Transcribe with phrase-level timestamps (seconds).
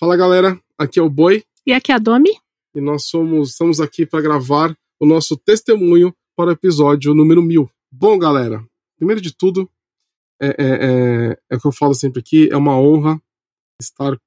[0.00, 1.44] Fala galera, aqui é o Boi.
[1.66, 2.30] E aqui é a Domi.
[2.74, 7.70] E nós somos, estamos aqui para gravar o nosso testemunho para o episódio número mil.
[7.92, 8.66] Bom, galera,
[8.96, 9.70] primeiro de tudo,
[10.40, 13.20] é, é, é, é o que eu falo sempre aqui, é uma honra
[13.78, 14.18] estar,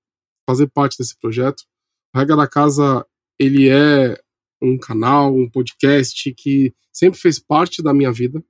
[0.48, 1.64] fazer parte desse projeto.
[2.14, 3.04] O Regra da Casa,
[3.40, 4.16] ele é
[4.62, 8.44] um canal, um podcast que sempre fez parte da minha vida.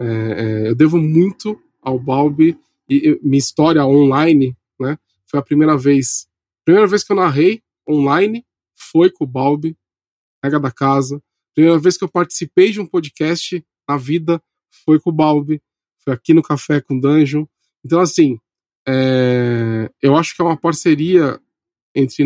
[0.00, 4.98] É, é, eu devo muito ao Balbi e, e minha história online, né?
[5.26, 6.26] Foi a primeira vez
[6.66, 9.78] Primeira vez que eu narrei online foi com o Balbi,
[10.42, 11.22] Regra da Casa.
[11.54, 14.42] Primeira vez que eu participei de um podcast na vida
[14.84, 15.62] foi com o Balbi.
[16.02, 17.46] Foi aqui no Café com Dungeon.
[17.84, 18.36] Então, assim,
[18.86, 21.40] é, eu acho que é uma parceria
[21.94, 22.24] entre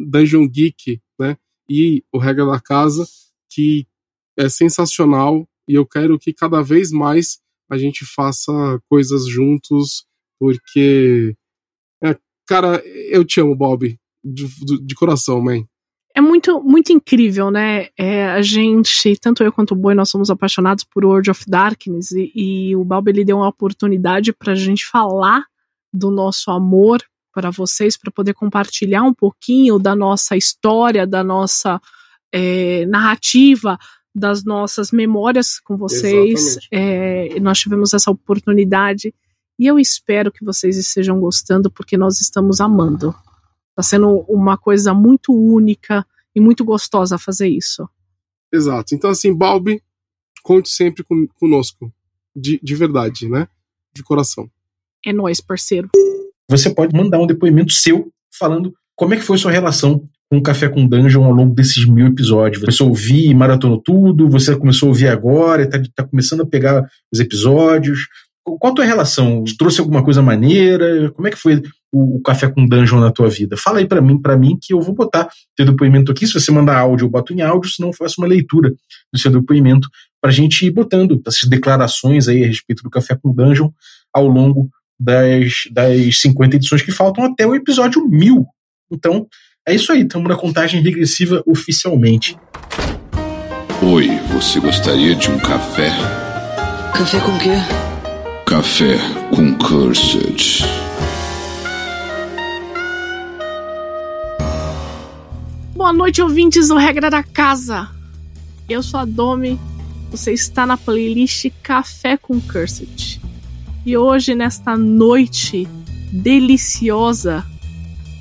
[0.00, 1.36] Dungeon Geek né,
[1.68, 3.06] e o Regra da Casa
[3.50, 3.86] que
[4.34, 7.38] é sensacional e eu quero que cada vez mais
[7.70, 8.50] a gente faça
[8.88, 10.06] coisas juntos,
[10.38, 11.36] porque
[12.46, 13.98] Cara, eu te amo, Bob.
[14.24, 14.46] De,
[14.84, 15.64] de coração, man.
[16.14, 17.88] É muito, muito incrível, né?
[17.98, 22.12] É, a gente, tanto eu quanto o Boi, nós somos apaixonados por World of Darkness
[22.12, 25.42] e, e o Balbi ele deu uma oportunidade pra gente falar
[25.92, 31.80] do nosso amor para vocês, para poder compartilhar um pouquinho da nossa história, da nossa
[32.30, 33.78] é, narrativa,
[34.14, 36.58] das nossas memórias com vocês.
[36.70, 39.14] É, nós tivemos essa oportunidade
[39.62, 43.14] e eu espero que vocês estejam gostando, porque nós estamos amando.
[43.70, 46.04] Está sendo uma coisa muito única
[46.34, 47.88] e muito gostosa fazer isso.
[48.52, 48.92] Exato.
[48.92, 49.80] Então, assim, Balbi,
[50.42, 51.94] conte sempre com, conosco.
[52.34, 53.46] De, de verdade, né?
[53.94, 54.50] De coração.
[55.06, 55.90] É nós, parceiro.
[56.50, 60.42] Você pode mandar um depoimento seu falando como é que foi sua relação com o
[60.42, 62.64] Café com Dungeon ao longo desses mil episódios.
[62.64, 66.84] Você ouviu e maratonou tudo, você começou a ouvir agora, está tá começando a pegar
[67.12, 68.08] os episódios.
[68.44, 69.44] Qual a tua relação?
[69.56, 71.10] Trouxe alguma coisa maneira?
[71.12, 71.62] Como é que foi
[71.92, 73.56] o, o café com dungeon na tua vida?
[73.56, 76.26] Fala aí para mim, para mim que eu vou botar teu depoimento aqui.
[76.26, 78.72] Se você mandar áudio, eu boto em áudio, senão eu faço uma leitura
[79.12, 79.88] do seu depoimento
[80.20, 83.70] para a gente ir botando essas declarações aí a respeito do café com dungeon
[84.12, 88.44] ao longo das, das 50 edições que faltam até o episódio 1000.
[88.90, 89.26] Então,
[89.66, 92.36] é isso aí, estamos na contagem regressiva oficialmente.
[93.82, 95.90] Oi, você gostaria de um café?
[96.92, 97.91] Café com quê?
[98.52, 98.98] Café
[99.34, 100.62] com Cursed.
[105.74, 107.88] Boa noite, ouvintes do Regra da Casa.
[108.68, 109.58] Eu sou a Domi.
[110.10, 113.22] Você está na playlist Café com Cursed.
[113.86, 115.66] E hoje, nesta noite
[116.12, 117.46] deliciosa,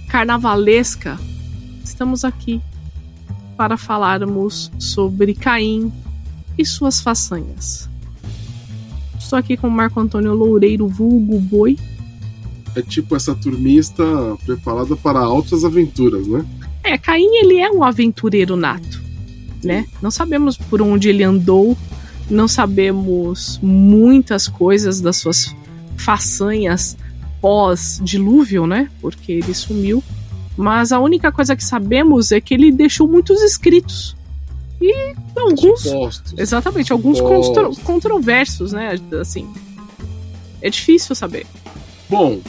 [0.08, 1.20] carnavalesca,
[1.84, 2.62] estamos aqui
[3.58, 5.92] para falarmos sobre Caim
[6.58, 7.91] e suas façanhas.
[9.32, 11.78] Estou aqui com o Marco Antônio Loureiro, vulgo boi.
[12.76, 14.04] É tipo essa turmista
[14.46, 16.46] preparada para altas aventuras, né?
[16.84, 19.02] É, Caim ele é um aventureiro nato,
[19.64, 19.86] né?
[20.02, 21.78] Não sabemos por onde ele andou,
[22.30, 25.56] não sabemos muitas coisas das suas
[25.96, 26.98] façanhas
[27.40, 28.90] pós-dilúvio, né?
[29.00, 30.04] Porque ele sumiu.
[30.58, 34.14] Mas a única coisa que sabemos é que ele deixou muitos escritos
[34.82, 35.82] e alguns.
[35.82, 36.34] Supostos.
[36.38, 39.00] Exatamente, alguns contro, controversos, né?
[39.20, 39.48] Assim.
[40.62, 41.46] É difícil saber.
[42.10, 42.42] Bom,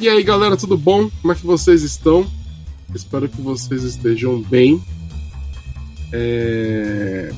[0.00, 1.10] e aí galera, tudo bom?
[1.20, 2.26] Como é que vocês estão?
[2.94, 4.82] Espero que vocês estejam bem.
[6.12, 7.32] É...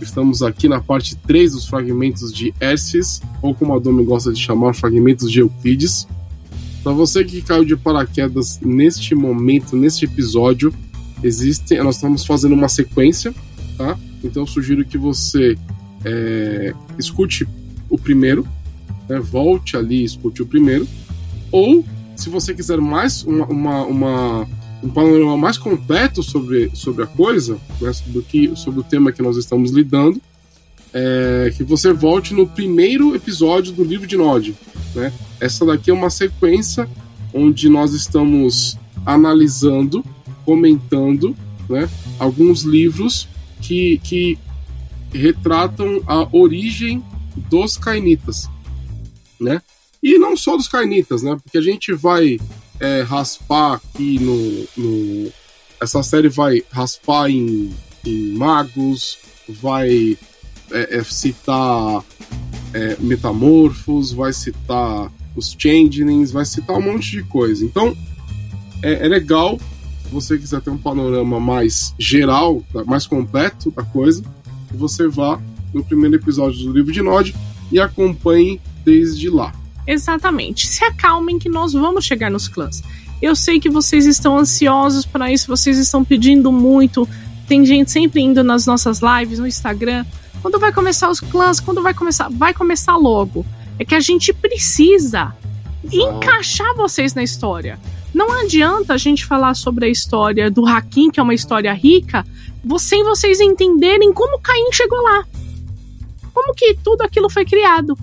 [0.00, 4.40] Estamos aqui na parte 3 dos fragmentos de Herces, ou como a Domi gosta de
[4.40, 6.06] chamar, fragmentos de Euclides.
[6.84, 10.72] Para você que caiu de paraquedas neste momento, neste episódio,
[11.22, 13.34] existem, nós estamos fazendo uma sequência
[13.78, 13.98] tá?
[14.22, 15.56] Então eu sugiro que você
[16.04, 17.48] é, escute
[17.88, 18.46] o primeiro,
[19.08, 19.18] né?
[19.20, 20.86] volte ali e escute o primeiro,
[21.50, 21.84] ou
[22.16, 24.48] se você quiser mais uma, uma, uma
[24.82, 27.90] um panorama mais completo sobre, sobre a coisa, né?
[28.08, 30.20] do que, sobre o tema que nós estamos lidando,
[30.92, 34.54] é, que você volte no primeiro episódio do livro de Nod.
[34.94, 35.12] Né?
[35.40, 36.88] Essa daqui é uma sequência
[37.32, 40.04] onde nós estamos analisando,
[40.44, 41.36] comentando
[41.68, 41.88] né,
[42.18, 43.28] alguns livros
[43.60, 44.38] que, que
[45.12, 47.02] retratam a origem
[47.48, 48.48] dos cainitas,
[49.40, 49.62] né?
[50.02, 51.36] E não só dos cainitas, né?
[51.42, 52.38] Porque a gente vai
[52.80, 55.32] é, raspar aqui no, no,
[55.80, 57.74] Essa série vai raspar em,
[58.04, 59.18] em magos,
[59.48, 60.16] vai
[60.70, 62.04] é, é, citar
[62.72, 67.64] é, metamorfos, vai citar os changelings, vai citar um monte de coisa.
[67.64, 67.96] Então,
[68.82, 69.58] é, é legal
[70.10, 74.22] você quiser ter um panorama mais geral, mais completo da coisa,
[74.70, 75.40] você vá
[75.72, 77.34] no primeiro episódio do livro de Nod
[77.70, 79.52] e acompanhe desde lá.
[79.86, 80.66] Exatamente.
[80.66, 82.82] Se acalmem que nós vamos chegar nos clãs.
[83.20, 87.08] Eu sei que vocês estão ansiosos para isso, vocês estão pedindo muito.
[87.46, 90.04] Tem gente sempre indo nas nossas lives no Instagram.
[90.40, 91.58] Quando vai começar os clãs?
[91.58, 92.28] Quando vai começar?
[92.30, 93.44] Vai começar logo.
[93.78, 95.34] É que a gente precisa
[95.90, 97.78] encaixar vocês na história.
[98.14, 102.24] Não adianta a gente falar sobre a história do Hakim, que é uma história rica,
[102.78, 105.24] sem vocês entenderem como Caim chegou lá.
[106.32, 107.96] Como que tudo aquilo foi criado.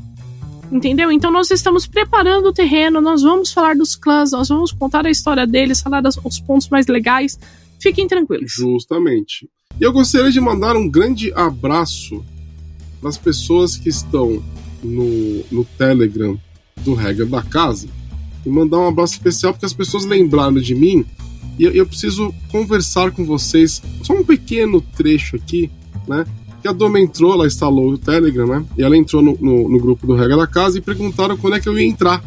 [0.72, 1.12] Entendeu?
[1.12, 5.12] Então nós estamos preparando o terreno, nós vamos falar dos clãs, nós vamos contar a
[5.12, 7.40] história deles, falar dos, os pontos mais legais.
[7.80, 8.52] Fiquem tranquilos.
[8.52, 9.50] Justamente.
[9.80, 12.24] E eu gostaria de mandar um grande abraço
[13.02, 14.44] das pessoas que estão
[14.84, 16.40] no, no Telegram
[16.78, 17.88] do Regra da Casa
[18.46, 21.06] e mandar um abraço especial porque as pessoas lembraram de mim
[21.58, 23.82] e eu, eu preciso conversar com vocês.
[24.04, 25.72] Só um pequeno trecho aqui,
[26.08, 26.26] né?
[26.62, 28.66] Que a Doma entrou, ela instalou o Telegram, né?
[28.78, 31.60] E ela entrou no, no, no grupo do Regra da Casa e perguntaram quando é
[31.60, 32.24] que eu ia entrar.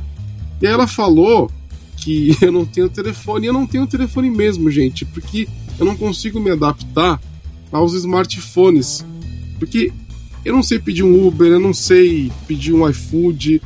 [0.61, 1.51] E aí ela falou
[1.97, 3.47] que eu não tenho telefone.
[3.47, 5.47] E eu não tenho telefone mesmo, gente, porque
[5.79, 7.21] eu não consigo me adaptar
[7.71, 9.05] aos smartphones.
[9.59, 9.93] Porque
[10.45, 13.61] eu não sei pedir um Uber, eu não sei pedir um iFood.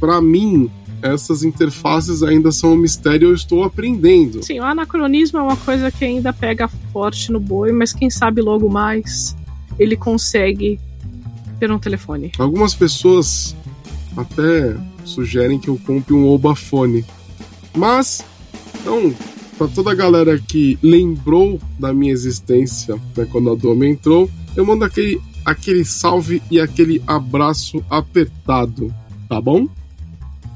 [0.00, 0.70] Para mim,
[1.02, 4.42] essas interfaces ainda são um mistério, eu estou aprendendo.
[4.42, 8.40] Sim, o anacronismo é uma coisa que ainda pega forte no boi, mas quem sabe
[8.40, 9.36] logo mais
[9.78, 10.80] ele consegue
[11.58, 12.32] ter um telefone.
[12.38, 13.54] Algumas pessoas
[14.16, 17.04] até sugerem que eu compre um Obafone.
[17.76, 18.24] Mas,
[18.80, 19.14] então,
[19.56, 24.64] para toda a galera que lembrou da minha existência né, quando a Doma entrou, eu
[24.66, 28.92] mando aquele, aquele salve e aquele abraço apertado,
[29.28, 29.68] tá bom?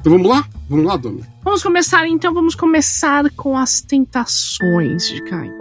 [0.02, 0.44] Então vamos lá?
[0.69, 1.20] Vamos lá, Dona.
[1.44, 5.52] Vamos começar então, vamos começar com as tentações de Caim.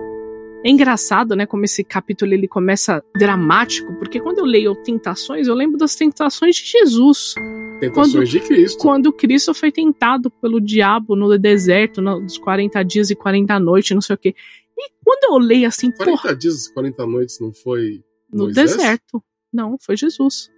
[0.65, 5.53] É engraçado, né, como esse capítulo ele começa dramático, porque quando eu leio tentações, eu
[5.53, 7.35] lembro das tentações de Jesus.
[7.79, 8.79] Tentações quando, de Cristo.
[8.79, 14.01] Quando Cristo foi tentado pelo diabo no deserto, nos 40 dias e 40 noites, não
[14.01, 14.33] sei o quê.
[14.75, 18.03] E quando eu leio assim, 40 porra, dias e 40 noites não foi
[18.33, 18.75] no Moisés?
[18.75, 19.23] deserto.
[19.53, 20.49] Não, foi Jesus.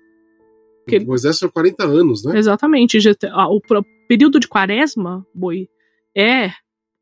[0.87, 2.37] Que ele- Moisés tinha 40 anos, né?
[2.37, 2.97] Exatamente.
[2.99, 3.61] O
[4.07, 5.67] período de quaresma, boi,
[6.15, 6.51] é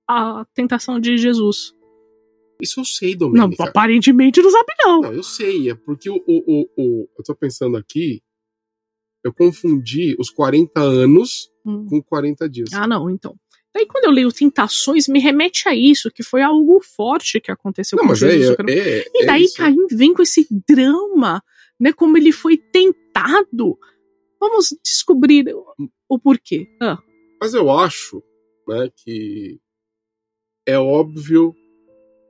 [0.07, 1.73] a tentação de Jesus.
[2.61, 3.63] Isso eu sei, Não, Domênica.
[3.63, 5.01] aparentemente não sabe, não.
[5.01, 8.21] Não, eu sei, é porque o, o, o, o- eu tô pensando aqui,
[9.23, 11.85] eu confundi os 40 anos Hum.
[11.87, 12.69] com 40 dias.
[12.73, 13.35] Ah, não, então.
[13.73, 17.95] Daí quando eu leio tentações, me remete a isso, que foi algo forte que aconteceu
[17.97, 18.45] não, com mas Jesus.
[18.45, 19.55] é, eu quero- é, E é daí isso.
[19.57, 21.41] Caim vem com esse drama,
[21.81, 21.91] né?
[21.91, 23.77] Como ele foi tentado.
[24.39, 26.67] Vamos descobrir o- o porquê.
[26.81, 26.97] Ah,
[27.41, 28.21] Mas eu acho,
[28.67, 29.59] né, que
[30.67, 31.53] é óbvio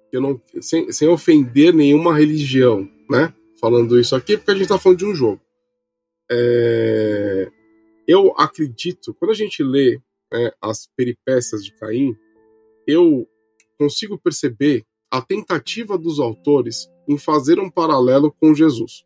[0.10, 4.68] que eu não, sem, sem ofender nenhuma religião, né, falando isso aqui, porque a gente
[4.70, 5.42] tá falando de um jogo.
[6.32, 7.52] É,
[8.08, 10.00] eu acredito, quando a gente lê
[10.32, 12.16] né, as peripécias de Caim,
[12.88, 13.28] eu
[13.78, 19.04] consigo perceber a tentativa dos autores em fazer um paralelo com Jesus.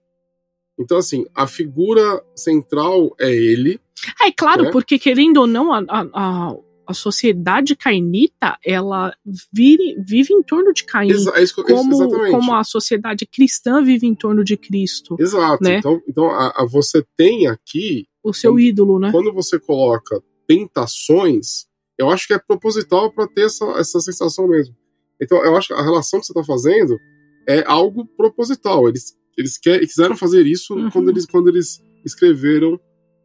[0.80, 3.80] Então, assim, a figura central é ele,
[4.22, 4.72] É claro, É.
[4.72, 6.56] porque querendo ou não, a, a,
[6.88, 9.14] a, sociedade cainita, ela
[9.54, 11.10] vive, vive em torno de Caim.
[11.10, 12.32] Exa- é como, exatamente.
[12.32, 15.64] como a sociedade cristã vive em torno de Cristo, Exato.
[15.64, 15.78] né?
[15.80, 19.12] Então, então a, a- você tem aqui, o seu Quando- ídolo, né?
[19.12, 21.66] quando você coloca tentações,
[21.98, 24.76] eu acho que é proposital para ter essa, essa sensação mesmo.
[25.22, 26.98] Então, eu acho que a relação que você está fazendo
[27.48, 28.88] é algo proposital.
[28.90, 30.90] Eles, eles quer, quiseram fazer isso Uhum.
[30.92, 32.80] quando, eles, quando eles escreveram.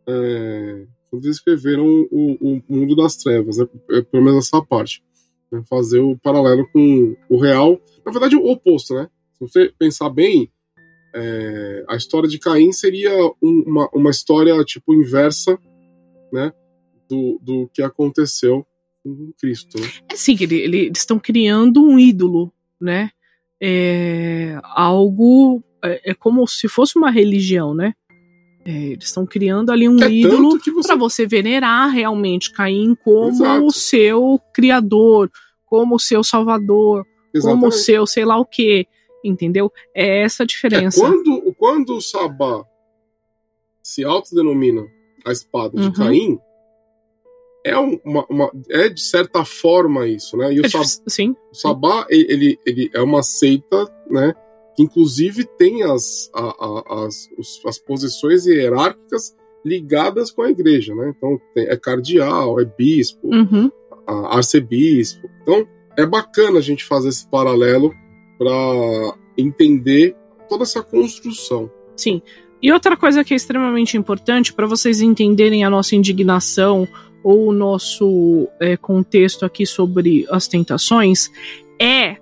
[0.08, 3.66] é, quando eles escreveram o, o Mundo das Trevas, né?
[3.90, 5.02] É, pelo menos essa parte.
[5.50, 5.62] né?
[5.68, 7.80] Fazer o paralelo com o real.
[8.06, 9.08] Na verdade, o oposto, né?
[9.34, 10.50] Se você pensar bem,
[11.14, 13.12] é, a história de Caim seria
[13.42, 15.58] um- uma, uma história tipo inversa,
[16.32, 16.52] né,
[17.08, 18.64] do, do que aconteceu
[19.02, 19.80] com Cristo.
[19.80, 19.88] Né?
[20.10, 23.10] É assim, ele, ele- eles estão criando um ídolo, né?
[23.60, 25.62] É algo.
[25.82, 27.94] É, é como se fosse uma religião, né?
[28.64, 33.28] É, eles estão criando ali um É ídolo você para você venerar realmente Caim como
[33.30, 33.64] Exato.
[33.64, 35.30] o seu criador,
[35.64, 37.04] como o seu salvador,
[37.40, 37.76] como o Exatamente.
[37.76, 38.86] seu sei lá o que,
[39.24, 39.72] entendeu?
[39.94, 41.00] É essa a É, diferença.
[41.00, 42.62] quando, quando o Sabá
[43.82, 44.86] se autodenomina
[45.26, 45.92] a espada de Uhum.
[45.92, 46.38] Caim,
[47.64, 50.52] é, um- uma, uma- é de certa forma isso, né?
[50.52, 54.34] E o, É Sab- Sim, o Sabá, ele, ele é uma seita, né?
[54.76, 59.34] Que inclusive tem as, a- a- as, os- as posições hierárquicas
[59.64, 61.12] ligadas com a igreja, né?
[61.16, 63.70] Então tem- é cardeal, é bispo, uhum.
[64.06, 65.28] a- arcebispo.
[65.42, 65.66] Então,
[65.98, 67.92] é bacana a gente fazer esse paralelo
[68.38, 70.16] para entender
[70.48, 71.70] toda essa construção.
[71.96, 72.22] Sim.
[72.62, 76.86] E outra coisa que é extremamente importante para vocês entenderem a nossa indignação
[77.22, 81.30] ou o nosso é, contexto aqui sobre as tentações,
[81.80, 82.16] é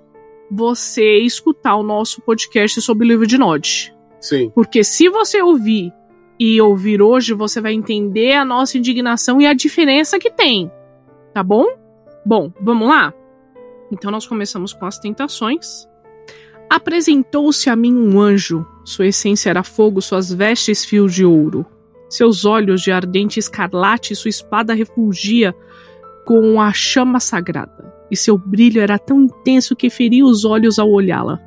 [0.51, 3.95] você escutar o nosso podcast sobre o livro de Nod.
[4.21, 4.51] Sim.
[4.55, 5.93] Porque se você ouvir
[6.39, 10.71] e ouvir hoje, você vai entender a nossa indignação e a diferença que tem.
[11.35, 11.67] Tá bom?
[12.25, 13.13] Bom, vamos lá?
[13.91, 15.89] Então nós começamos com as tentações.
[16.69, 18.67] Apresentou-se a mim um anjo.
[18.85, 21.65] Sua essência era fogo, suas vestes fios de ouro.
[22.09, 25.55] Seus olhos de ardente escarlate, sua espada refulgia
[26.25, 30.91] com a chama sagrada, e seu brilho era tão intenso que feria os olhos ao
[30.91, 31.39] olhá-la.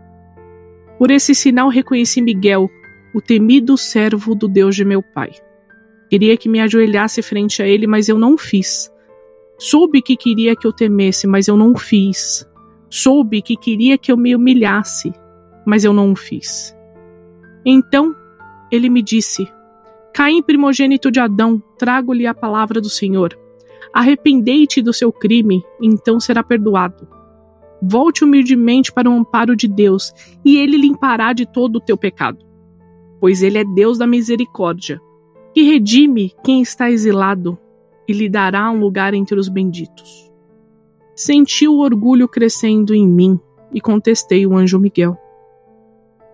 [0.97, 2.69] Por esse sinal reconheci Miguel,
[3.13, 5.31] o temido servo do Deus de meu pai.
[6.09, 8.91] Queria que me ajoelhasse frente a ele, mas eu não fiz.
[9.57, 12.47] Soube que queria que eu temesse, mas eu não fiz.
[12.89, 15.13] Soube que queria que eu me humilhasse,
[15.65, 16.75] mas eu não o fiz.
[17.65, 18.15] Então
[18.71, 19.47] ele me disse:
[20.13, 23.37] Caim, primogênito de Adão, trago-lhe a palavra do Senhor.
[23.93, 27.07] Arrependei-te do seu crime, então será perdoado.
[27.81, 30.13] Volte humildemente para o amparo de Deus,
[30.45, 32.45] e ele limpará de todo o teu pecado.
[33.19, 34.99] Pois ele é Deus da misericórdia,
[35.53, 37.57] que redime quem está exilado
[38.07, 40.31] e lhe dará um lugar entre os benditos.
[41.15, 43.39] Senti o orgulho crescendo em mim
[43.73, 45.17] e contestei o anjo Miguel.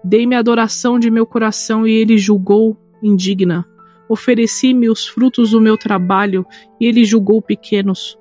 [0.04, 3.66] Dei-me a adoração de meu coração e ele julgou indigna.
[4.10, 6.46] Ofereci-me os frutos do meu trabalho
[6.80, 8.18] e ele julgou pequenos.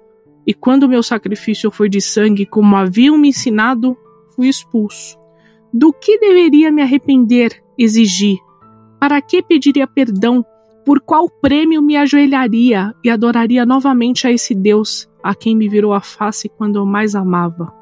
[0.46, 3.96] E quando meu sacrifício foi de sangue, como haviam me ensinado,
[4.34, 5.18] fui expulso.
[5.72, 8.38] Do que deveria me arrepender, exigir?
[9.00, 10.44] Para que pediria perdão?
[10.84, 15.92] Por qual prêmio me ajoelharia e adoraria novamente a esse Deus a quem me virou
[15.92, 17.74] a face quando eu mais amava.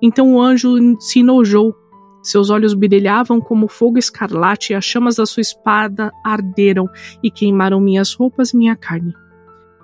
[0.00, 1.74] Então o anjo se enojou.
[2.22, 6.88] Seus olhos brilhavam como fogo escarlate e as chamas da sua espada arderam
[7.22, 9.12] e queimaram minhas roupas minha carne.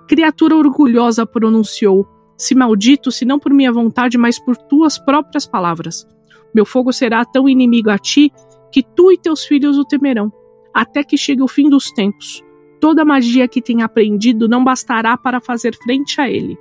[0.07, 6.07] Criatura orgulhosa pronunciou: Se maldito, se não por minha vontade, mas por tuas próprias palavras.
[6.55, 8.31] Meu fogo será tão inimigo a ti
[8.71, 10.31] que tu e teus filhos o temerão,
[10.73, 12.43] até que chegue o fim dos tempos.
[12.79, 16.57] Toda magia que tenha aprendido não bastará para fazer frente a ele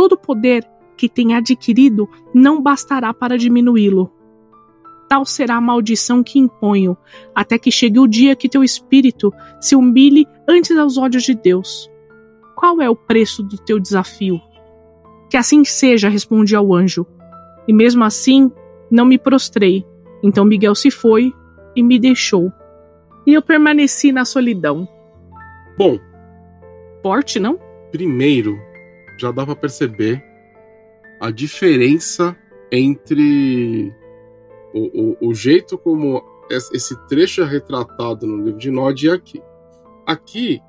[0.00, 0.66] todo poder
[1.00, 4.12] que tem adquirido não bastará para diminuí-lo.
[5.08, 6.94] Tal será a maldição que imponho,
[7.34, 11.90] até que chegue o dia que teu espírito se humilhe antes aos olhos de Deus.
[12.54, 14.38] Qual é o preço do teu desafio?
[15.30, 17.06] Que assim seja, respondi ao anjo.
[17.66, 18.52] E mesmo assim,
[18.90, 19.86] não me prostrei.
[20.22, 21.32] Então Miguel se foi
[21.74, 22.52] e me deixou.
[23.26, 24.86] E eu permaneci na solidão.
[25.78, 25.98] Bom.
[27.02, 27.58] Forte, não?
[27.90, 28.58] Primeiro,
[29.18, 30.29] já dá para perceber
[31.20, 32.36] a diferença
[32.72, 33.92] entre
[34.72, 39.42] o, o, o, jeito como esse trecho é retratado no livro de Nod e aqui.
[40.06, 40.60] Aqui,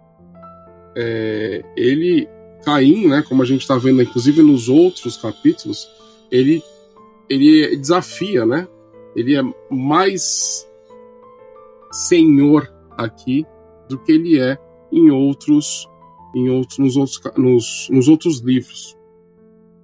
[0.95, 2.27] é, ele,
[2.65, 5.87] Caim, né, como a gente está vendo inclusive nos outros capítulos,
[6.29, 6.61] ele,
[7.29, 8.67] ele desafia, né?
[9.15, 10.67] Ele é mais
[11.91, 13.45] senhor aqui
[13.89, 14.57] do que ele é
[14.91, 15.87] em outros
[16.33, 18.97] em outros, nos, outros, nos, nos outros livros.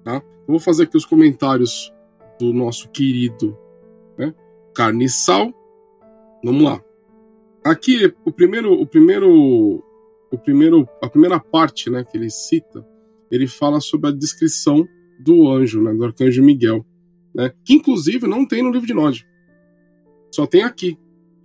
[0.02, 0.22] Tá?
[0.48, 1.92] Eu vou fazer aqui os comentários
[2.40, 3.56] do nosso querido
[4.18, 4.34] né?
[4.74, 5.54] Carniçal.
[6.44, 6.82] Vamos lá.
[7.64, 9.84] Aqui o primeiro, o primeiro,
[10.30, 12.86] o primeiro, a primeira parte, né, que ele cita,
[13.30, 14.86] ele fala sobre a descrição
[15.20, 16.84] do anjo, né, do arcanjo Miguel,
[17.34, 19.26] né, que inclusive não tem no livro de Nod.
[20.32, 20.96] Só tem aqui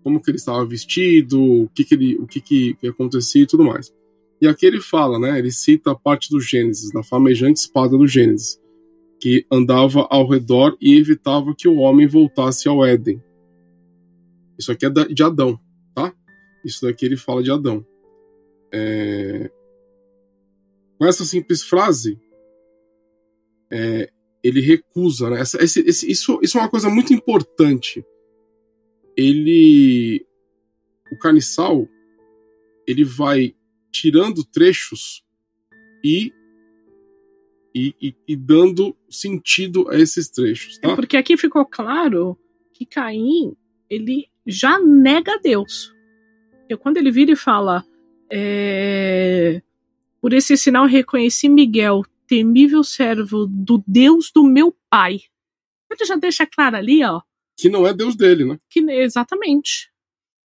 [0.03, 3.47] como que ele estava vestido, o que que ele, o que que, que acontecia e
[3.47, 3.93] tudo mais.
[4.39, 5.39] E aqui ele fala, né?
[5.39, 8.59] Ele cita a parte do Gênesis, da famejante espada do Gênesis,
[9.23, 13.23] que andava ao redor e evitava que o homem voltasse ao Éden.
[14.59, 15.57] Isso aqui é de Adão,
[15.95, 16.13] tá?
[16.65, 17.87] Isso daqui ele fala de Adão.
[18.69, 19.49] É...
[20.97, 22.19] Com essa simples frase,
[23.71, 24.11] é...
[24.43, 25.39] ele recusa, né?
[25.39, 28.05] Essa, esse, esse, isso, isso é uma coisa muito importante.
[29.15, 30.27] Ele.
[31.13, 31.87] O Carniçal,
[32.85, 33.55] ele vai
[33.89, 35.23] tirando trechos
[36.03, 36.33] e,
[37.73, 40.77] e, e, e dando sentido a esses trechos.
[40.77, 40.91] Tá?
[40.91, 42.37] É porque aqui ficou claro
[42.73, 43.55] que Caim
[43.89, 45.93] ele já nega Deus.
[46.59, 47.85] Porque quando ele vira e fala
[48.31, 49.61] é,
[50.21, 55.21] por esse sinal reconheci Miguel, temível servo do Deus do meu pai.
[55.91, 57.21] Ele já deixa claro ali, ó.
[57.55, 58.57] Que não é Deus dele, né?
[58.69, 59.91] Que, exatamente.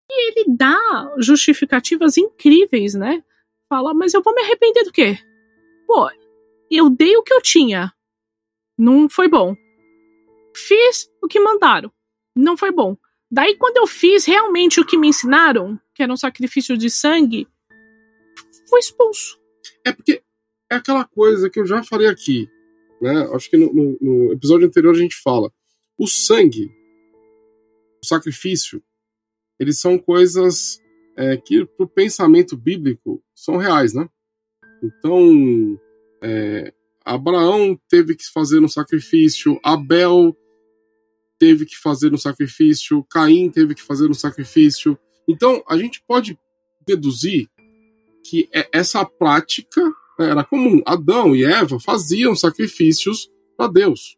[0.10, 0.78] E ele dá
[1.18, 3.24] justificativas incríveis, né?
[3.72, 5.18] fala, mas eu vou me arrepender do quê?
[5.88, 6.10] Pô,
[6.78, 7.94] eu dei o que eu tinha.
[8.78, 9.56] Não foi bom.
[10.56, 11.92] Fiz o que mandaram.
[12.36, 12.98] Não foi bom.
[13.30, 17.48] Daí, quando eu fiz realmente o que me ensinaram, que era um sacrifício de sangue,
[18.70, 19.40] fui expulso.
[19.86, 20.22] É porque
[20.70, 22.50] é aquela coisa que eu já falei aqui,
[23.02, 23.30] né?
[23.34, 25.52] Acho que no, no, no episódio anterior a gente fala.
[25.98, 26.70] O sangue,
[28.04, 28.84] o sacrifício,
[29.60, 30.82] eles são coisas
[31.16, 34.10] é, que, para o pensamento bíblico, são reais, né?
[34.84, 35.80] Então,
[36.24, 36.74] é,
[37.04, 40.36] Abraão teve que fazer um sacrifício, Abel
[41.40, 44.98] teve que fazer um sacrifício, Caim teve que fazer um sacrifício.
[45.28, 46.38] Então, a gente pode
[46.86, 47.48] deduzir
[48.24, 49.82] que é, essa prática
[50.20, 50.82] né, era comum.
[50.86, 54.18] Adão e Eva faziam sacrifícios para Deus,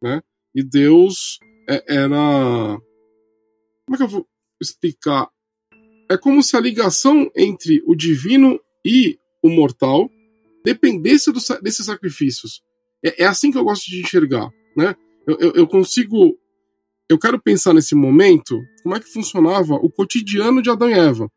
[0.00, 0.22] né?
[0.54, 2.80] E Deus é, era
[3.84, 4.26] como é que eu vou
[4.60, 5.28] explicar?
[6.10, 10.10] É como se a ligação entre o divino e o mortal
[10.64, 12.62] dependesse do, desses sacrifícios.
[13.04, 14.94] É, é, assim que eu gosto de enxergar, né?
[15.26, 16.36] Eu, eu, eu, consigo,
[17.08, 21.30] eu quero pensar nesse momento como é que funcionava o cotidiano de Adão e Eva,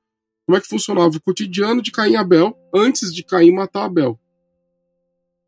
[0.45, 4.19] como é que funcionava o cotidiano de Caim e Abel antes de Caim matar Abel.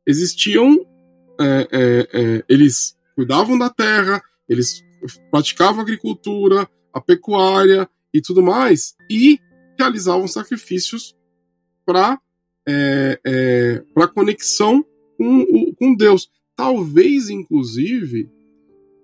[0.06, 0.78] Existiam,
[1.40, 4.84] é, é, é eles cuidavam da terra, eles
[5.32, 9.40] praticavam agricultura, a pecuária e tudo mais, e
[9.78, 11.16] realizavam sacrifícios
[11.86, 12.20] para
[12.68, 14.86] é, é, para conexão
[15.18, 16.30] com, com Deus.
[16.56, 18.30] Talvez, inclusive,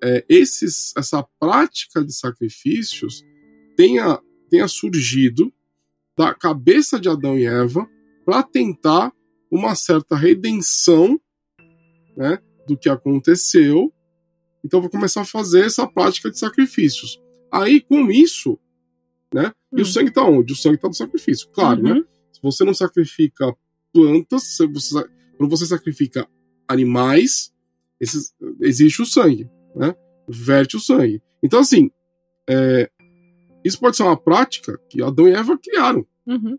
[0.04, 3.24] é, esses, essa prática de sacrifícios
[3.78, 5.52] tenha, tenha surgido
[6.18, 7.88] da cabeça de Adão e Eva
[8.26, 9.12] para tentar
[9.50, 11.20] uma certa redenção
[12.18, 13.94] né, do que aconteceu.
[14.64, 17.22] Então, vou começar a fazer essa prática de sacrifícios.
[17.52, 18.58] Aí, com isso,
[19.34, 19.52] né?
[19.72, 19.86] E o hum.
[19.86, 20.54] sangue está onde?
[20.54, 21.92] O sangue está no sacrifício, claro, né?
[21.92, 22.00] uhum.
[22.00, 22.06] né?
[22.44, 23.56] Você não sacrifica
[23.94, 25.04] plantas, você,
[25.38, 26.28] quando você sacrifica
[26.68, 27.54] animais,
[28.00, 29.96] esses, existe o sangue, né?
[30.28, 31.22] Verte o sangue.
[31.42, 31.90] Então, assim,
[32.50, 32.90] é,
[33.64, 36.06] isso pode ser uma prática que Adão e Eva criaram.
[36.28, 36.58] Uhum.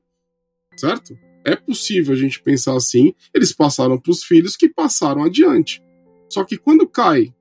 [0.76, 1.16] Certo?
[1.44, 3.14] É possível a gente pensar assim.
[3.34, 5.82] Eles passaram para os filhos que passaram adiante.
[6.30, 7.34] Só que quando cai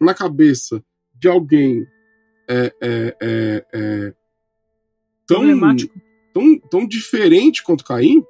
[0.00, 0.84] na cabeça
[1.14, 1.86] de alguém
[2.48, 4.14] é, é, é, é
[6.34, 8.22] tão, tão, diferente quanto Caim,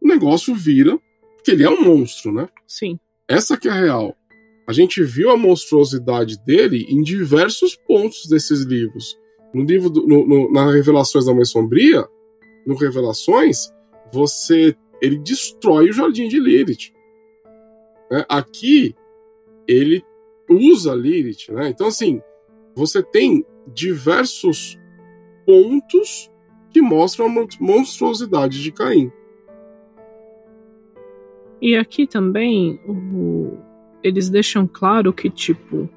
[0.00, 0.98] o negócio vira.
[1.36, 2.48] Porque ele é um monstro, né?
[2.66, 2.98] Sim.
[3.28, 4.16] Essa que é a real.
[4.66, 9.16] A gente viu a monstruosidade dele em diversos pontos desses livros.
[9.54, 12.04] No livro do, no, no, na Revelações da Mãe Sombria,
[12.66, 13.70] no Revelações,
[14.12, 16.92] você ele destrói o jardim de Lilith.
[18.10, 18.24] Né?
[18.28, 18.94] Aqui
[19.68, 20.02] ele
[20.48, 21.68] usa Lilith, né?
[21.68, 22.20] Então assim,
[22.74, 24.78] você tem diversos
[25.44, 26.30] pontos
[26.76, 29.10] que mostram a monstruosidade de Caim.
[31.58, 33.56] E aqui também o,
[34.02, 35.88] eles deixam claro que, tipo,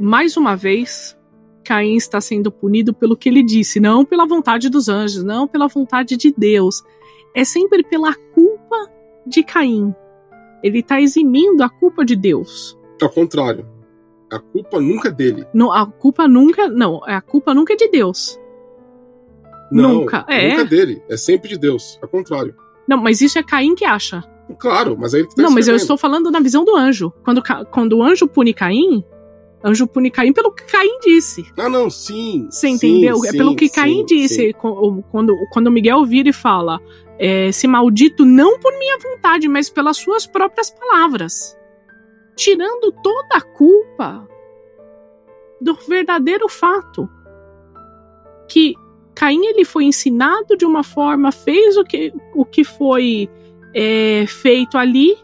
[0.00, 1.14] mais uma vez,
[1.62, 5.68] Caim está sendo punido pelo que ele disse, não pela vontade dos anjos, não pela
[5.68, 6.82] vontade de Deus.
[7.34, 8.90] É sempre pela culpa
[9.26, 9.94] de Caim.
[10.62, 12.74] Ele está eximindo a culpa de Deus.
[13.02, 13.66] Ao contrário.
[14.32, 15.46] A culpa nunca é dele.
[15.52, 16.68] Não, a culpa nunca.
[16.68, 18.40] Não, a culpa nunca é de Deus.
[19.70, 20.24] Não, nunca.
[20.28, 20.50] É.
[20.50, 21.02] Nunca é dele.
[21.08, 21.98] É sempre de Deus.
[22.02, 22.54] Ao contrário.
[22.86, 24.24] Não, mas isso é Caim que acha.
[24.58, 27.12] Claro, mas aí ele que tá Não, mas eu estou falando na visão do anjo.
[27.22, 29.04] Quando, quando o anjo pune Caim,
[29.62, 31.44] anjo pune Caim pelo que Caim disse.
[31.58, 32.48] Ah, não, sim.
[32.50, 33.16] Você entendeu?
[33.16, 34.46] Sim, é pelo que Caim sim, disse.
[34.46, 34.52] Sim.
[35.10, 36.80] Quando, quando Miguel vira e fala:
[37.18, 41.56] é, se maldito não por minha vontade, mas pelas suas próprias palavras.
[42.34, 44.26] Tirando toda a culpa
[45.60, 47.08] do verdadeiro fato
[48.48, 48.74] que
[49.18, 53.28] Caim ele foi ensinado de uma forma, fez o que, o que foi
[53.74, 55.16] é, feito ali,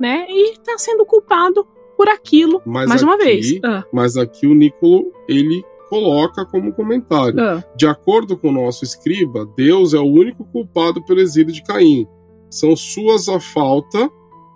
[0.00, 0.26] né?
[0.28, 1.64] E está sendo culpado
[1.96, 3.60] por aquilo mas mais aqui, uma vez.
[3.64, 3.84] Ah.
[3.92, 7.62] Mas aqui o Nicolo ele coloca como comentário: ah.
[7.76, 12.04] de acordo com o nosso escriba, Deus é o único culpado pelo exílio de Caim.
[12.50, 14.10] São suas a falta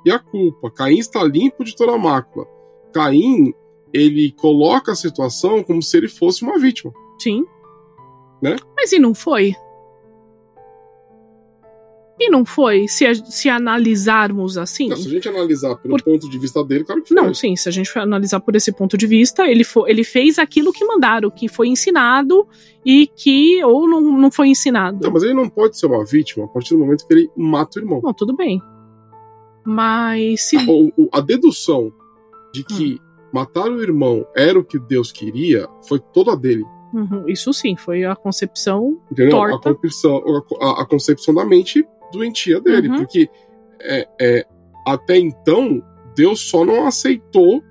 [0.04, 0.68] e a culpa.
[0.68, 2.44] Caim está limpo de toda a mácula.
[2.92, 3.54] Caim
[3.94, 6.92] ele coloca a situação como se ele fosse uma vítima.
[7.20, 7.44] Sim.
[8.42, 8.56] Né?
[8.76, 9.54] Mas e não foi?
[12.20, 14.88] E não foi, se, se analisarmos assim.
[14.88, 16.04] Não, se a gente analisar pelo por...
[16.04, 17.16] ponto de vista dele, claro que foi.
[17.16, 20.04] Não, sim, se a gente for analisar por esse ponto de vista, ele, foi, ele
[20.04, 22.46] fez aquilo que mandaram, que foi ensinado
[22.84, 24.98] e que ou não, não foi ensinado.
[25.02, 27.80] Não, mas ele não pode ser uma vítima a partir do momento que ele mata
[27.80, 28.00] o irmão.
[28.02, 28.60] Não, tudo bem.
[29.64, 30.56] Mas se.
[30.56, 31.92] A, a dedução
[32.52, 32.98] de que hum.
[33.32, 36.64] matar o irmão era o que Deus queria foi toda dele.
[36.92, 39.30] Uhum, isso sim, foi a concepção Entendeu?
[39.30, 39.70] torta.
[39.70, 40.22] A concepção,
[40.60, 42.98] a, a concepção da mente doentia dele, uhum.
[42.98, 43.30] porque
[43.80, 44.46] é, é,
[44.86, 45.82] até então
[46.14, 47.62] Deus só não aceitou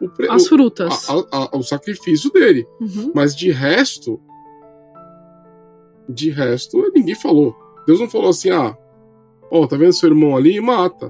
[0.00, 3.12] o, as frutas, o, a, a, o sacrifício dele, uhum.
[3.14, 4.20] mas de resto,
[6.08, 7.54] de resto ninguém falou.
[7.86, 8.76] Deus não falou assim, ah,
[9.50, 10.60] ó, tá vendo seu irmão ali?
[10.60, 11.08] Mata.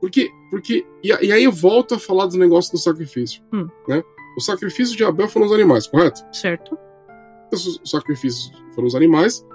[0.00, 3.68] Porque, porque e, e aí eu volto a falar do negócio do sacrifício, Hum.
[3.88, 4.02] né?
[4.36, 6.20] O sacrifício de Abel foram os animais, correto?
[6.32, 6.76] Certo.
[7.52, 9.46] Os sacrifícios foram os animais.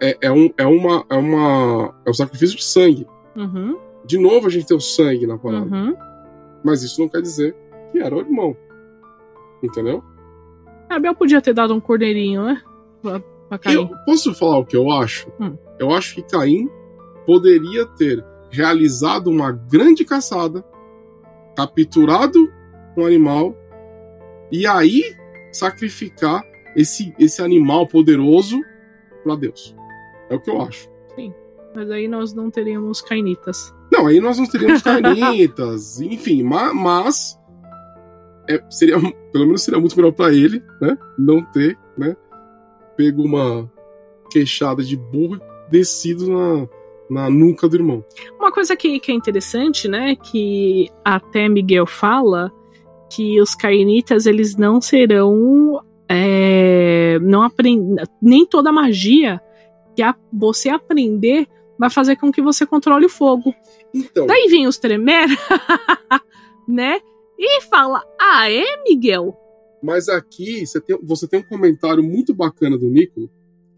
[0.00, 3.06] É, é, um, é, uma, é, uma, é um sacrifício de sangue.
[3.36, 3.78] Uhum.
[4.04, 5.66] De novo a gente tem o sangue na parada.
[5.66, 5.96] Uhum.
[6.64, 7.54] Mas isso não quer dizer
[7.92, 8.56] que era o irmão.
[9.62, 10.02] Entendeu?
[10.88, 12.62] Abel podia ter dado um cordeirinho, né?
[13.02, 13.74] Pra, pra Caim.
[13.74, 15.30] Eu posso falar o que eu acho?
[15.40, 15.56] Hum.
[15.78, 16.68] Eu acho que Caim
[17.26, 20.64] poderia ter realizado uma grande caçada,
[21.56, 22.38] capturado
[22.96, 23.54] um animal
[24.50, 25.02] e aí
[25.52, 26.42] sacrificar
[26.76, 28.60] esse, esse animal poderoso
[29.22, 29.74] para Deus.
[30.30, 30.88] É o que eu acho.
[31.74, 33.74] Mas aí nós não teríamos cainitas.
[33.92, 37.38] Não, aí nós não teríamos carnitas, enfim, ma- mas,
[38.48, 38.96] é, seria,
[39.32, 40.98] pelo menos seria muito melhor para ele, né?
[41.18, 42.16] Não ter, né?
[42.96, 43.70] Pego uma
[44.30, 46.68] queixada de burro e descido na,
[47.08, 48.04] na nuca do irmão.
[48.38, 50.16] Uma coisa que, que é interessante, né?
[50.16, 52.52] Que até Miguel fala
[53.10, 55.82] que os cainitas eles não serão.
[56.10, 57.96] é, não aprend...
[58.22, 59.40] Nem toda magia
[59.94, 61.46] que a- você aprender
[61.78, 63.54] vai fazer com que você controle o fogo.
[63.94, 65.28] Então, Daí vem os Tremer,
[66.66, 67.00] né?
[67.38, 69.36] E fala: Ah, é, Miguel?
[69.82, 73.28] mas aqui você tem, você tem um comentário muito bacana do Nicola.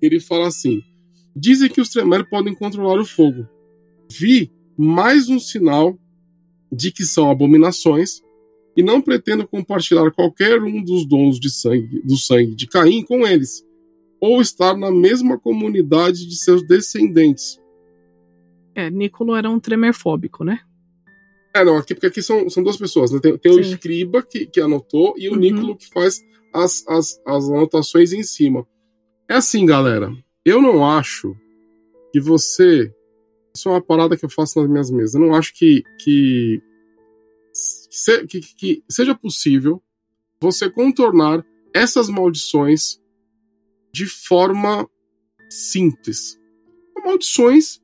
[0.00, 0.80] Ele fala assim:
[1.36, 3.46] Dizem que os Tremere podem controlar o fogo.
[4.10, 5.96] Vi mais um sinal
[6.72, 8.22] de que são abominações
[8.80, 13.26] e não pretendo compartilhar qualquer um dos dons de sangue, do sangue de Caim com
[13.26, 13.62] eles,
[14.18, 17.60] ou estar na mesma comunidade de seus descendentes.
[18.74, 20.60] É, Nicolo era um tremerfóbico, né?
[21.54, 23.18] É, não, aqui, porque aqui são, são duas pessoas, né?
[23.20, 25.38] Tem, tem o escriba que, que anotou e o Uhum.
[25.38, 26.20] Nicolo que faz
[26.54, 28.66] as, as, as anotações em cima.
[29.28, 30.10] É assim, galera.
[30.44, 31.36] Eu não acho
[32.12, 32.90] que você.
[33.54, 35.14] Isso é uma parada que eu faço nas minhas mesas.
[35.14, 35.82] Eu não acho que.
[36.02, 36.62] que,
[37.52, 39.82] se- que, que seja possível
[40.40, 43.00] você contornar essas maldições
[43.92, 44.88] de forma
[45.50, 46.38] simples.
[46.92, 47.80] São maldições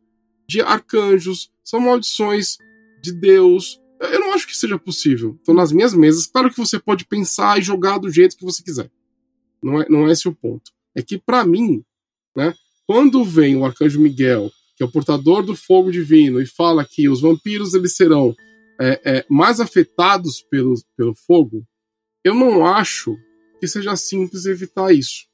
[0.48, 2.56] de arcanjos, são maldições
[3.02, 3.80] de Deus.
[4.00, 5.38] Eu não acho que seja possível.
[5.42, 8.62] Então, nas minhas mesas, claro que você pode pensar e jogar do jeito que você
[8.62, 8.90] quiser.
[9.62, 10.70] Não é, não é esse o ponto.
[10.94, 11.82] É que, para mim,
[12.36, 12.54] né,
[12.86, 17.08] quando vem o arcanjo Miguel, que é o portador do fogo divino, e fala que
[17.08, 18.34] os vampiros eles serão
[18.80, 21.66] é, é, mais afetados pelo, pelo fogo,
[22.24, 23.16] eu não acho
[23.60, 25.26] que seja simples evitar isso.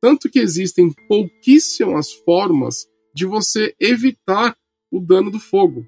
[0.00, 4.56] Tanto que existem pouquíssimas formas de você evitar
[4.90, 5.86] o dano do fogo,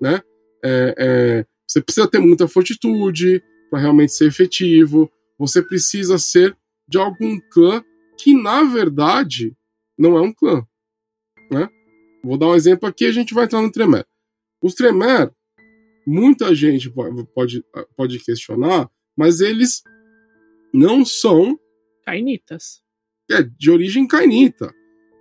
[0.00, 0.22] né?
[0.64, 5.10] É, é, você precisa ter muita fortitude para realmente ser efetivo.
[5.38, 7.82] Você precisa ser de algum clã
[8.18, 9.56] que, na verdade,
[9.98, 10.66] não é um clã.
[11.50, 11.68] Né?
[12.22, 14.06] Vou dar um exemplo aqui a gente vai entrar no Tremer.
[14.62, 15.32] Os Tremer,
[16.06, 17.64] muita gente po- pode,
[17.96, 19.82] pode questionar, mas eles
[20.72, 21.58] não são
[22.04, 22.82] Cainitas.
[23.30, 24.72] é, de origem cainita.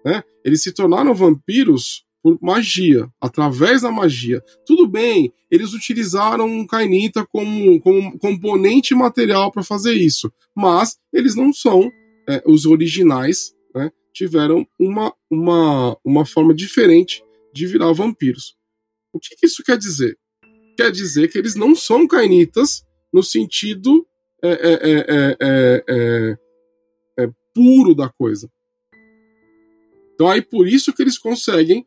[0.06, 0.24] Né?
[0.44, 4.42] Eles se tornaram vampiros por magia, através da magia.
[4.66, 11.36] Tudo bem, eles utilizaram um cainita como, como componente material para fazer isso, mas eles
[11.36, 11.92] não são
[12.30, 13.92] é, os originais, né?
[14.14, 18.56] tiveram uma, uma, uma forma diferente de virar vampiros.
[19.14, 20.18] O que, que isso quer dizer?
[20.82, 24.04] Quer dizer que eles não são cainitas no sentido
[24.44, 26.38] é, é, é, é, é,
[27.24, 28.50] é, puro da coisa.
[30.16, 31.86] Então aí por isso que eles conseguem.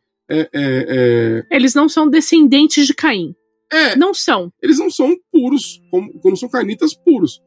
[1.50, 3.34] Eles não são descendentes de Caim.
[3.72, 4.52] é, Não são.
[4.62, 7.42] eles não são puros, como, como são canitas puros.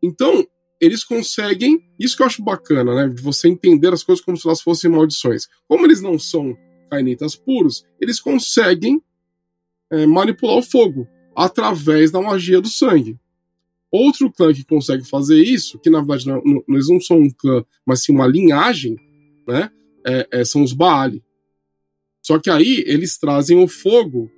[0.00, 0.46] Então,
[0.80, 1.80] eles conseguem.
[1.98, 3.12] Isso que eu acho bacana, né?
[3.12, 5.48] De você entender as coisas como se elas fossem maldições.
[5.66, 6.56] Como eles não são
[6.90, 9.02] canitas puros, eles conseguem
[9.90, 13.18] é, manipular o fogo através da magia do sangue.
[13.90, 17.64] Outro clã que consegue fazer isso, que na verdade não, eles não são um clã,
[17.86, 18.96] mas sim uma linhagem,
[19.46, 19.70] né?
[20.06, 21.22] É, é, são os Baali.
[22.20, 24.30] Só que aí eles trazem o fogo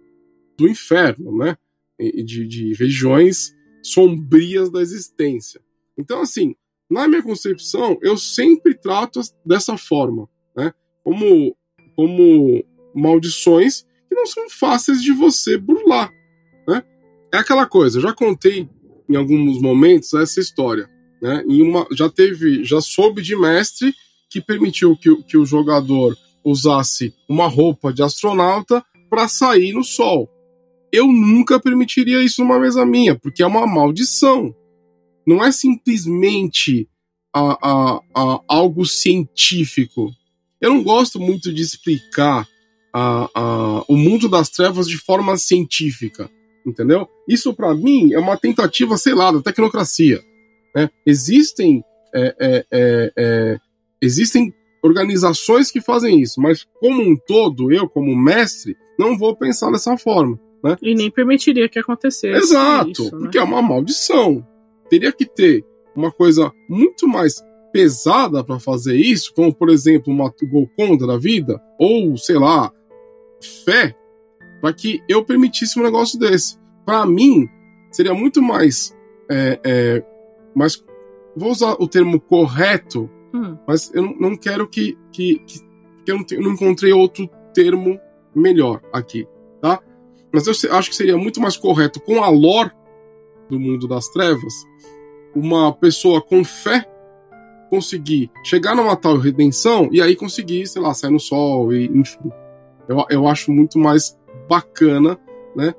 [0.58, 1.56] do inferno, né?
[1.98, 5.60] De, de regiões sombrias da existência.
[5.96, 6.54] Então, assim,
[6.90, 10.74] na minha concepção, eu sempre trato dessa forma, né?
[11.02, 11.56] Como,
[11.94, 13.86] como maldições
[14.26, 16.10] são fáceis de você burlar,
[16.68, 16.82] né?
[17.32, 18.68] É aquela coisa, eu já contei
[19.08, 20.88] em alguns momentos essa história,
[21.22, 21.44] né?
[21.48, 23.94] Em uma, já teve, já soube de mestre
[24.30, 29.82] que permitiu que, o- que o jogador usasse uma roupa de astronauta para sair no
[29.84, 30.28] sol.
[30.92, 34.54] Eu nunca permitiria isso numa mesa minha, porque é uma maldição.
[35.26, 36.88] Não é simplesmente
[37.34, 40.10] a, a, a algo científico.
[40.60, 42.46] eu não gosto muito de explicar
[42.98, 46.30] a, a, o mundo das trevas de forma científica,
[46.66, 47.06] entendeu?
[47.28, 50.22] Isso para mim é uma tentativa, sei lá, da tecnocracia.
[50.74, 50.88] Né?
[51.04, 53.58] Existem é, é, é, é,
[54.00, 54.50] existem
[54.82, 59.98] organizações que fazem isso, mas como um todo, eu como mestre não vou pensar dessa
[59.98, 60.40] forma.
[60.64, 60.78] Né?
[60.80, 62.34] E nem permitiria que acontecesse.
[62.34, 63.20] Exato, isso, né?
[63.20, 64.46] porque é uma maldição.
[64.88, 65.62] Teria que ter
[65.94, 71.60] uma coisa muito mais pesada para fazer isso, como por exemplo uma Golconda da vida,
[71.78, 72.72] ou sei lá,
[73.64, 73.96] fé,
[74.60, 76.58] para que eu permitisse um negócio desse.
[76.84, 77.48] Para mim,
[77.90, 78.96] seria muito mais,
[79.30, 80.04] é, é,
[80.54, 80.84] mais.
[81.36, 83.58] Vou usar o termo correto, Hum.
[83.66, 84.96] mas eu não, não quero que.
[85.12, 85.58] que, que,
[86.04, 88.00] que eu, não, não encontrei outro termo
[88.34, 89.26] melhor aqui,
[89.60, 89.80] tá?
[90.32, 92.70] Mas eu acho que seria muito mais correto com a lore
[93.48, 94.52] do mundo das trevas,
[95.34, 96.86] uma pessoa com fé
[97.70, 102.30] conseguir chegar numa tal redenção e aí conseguir, sei lá, sair no sol e enfim.
[102.88, 104.18] Eu, eu acho muito mais
[104.48, 105.18] bacana,
[105.54, 105.74] né?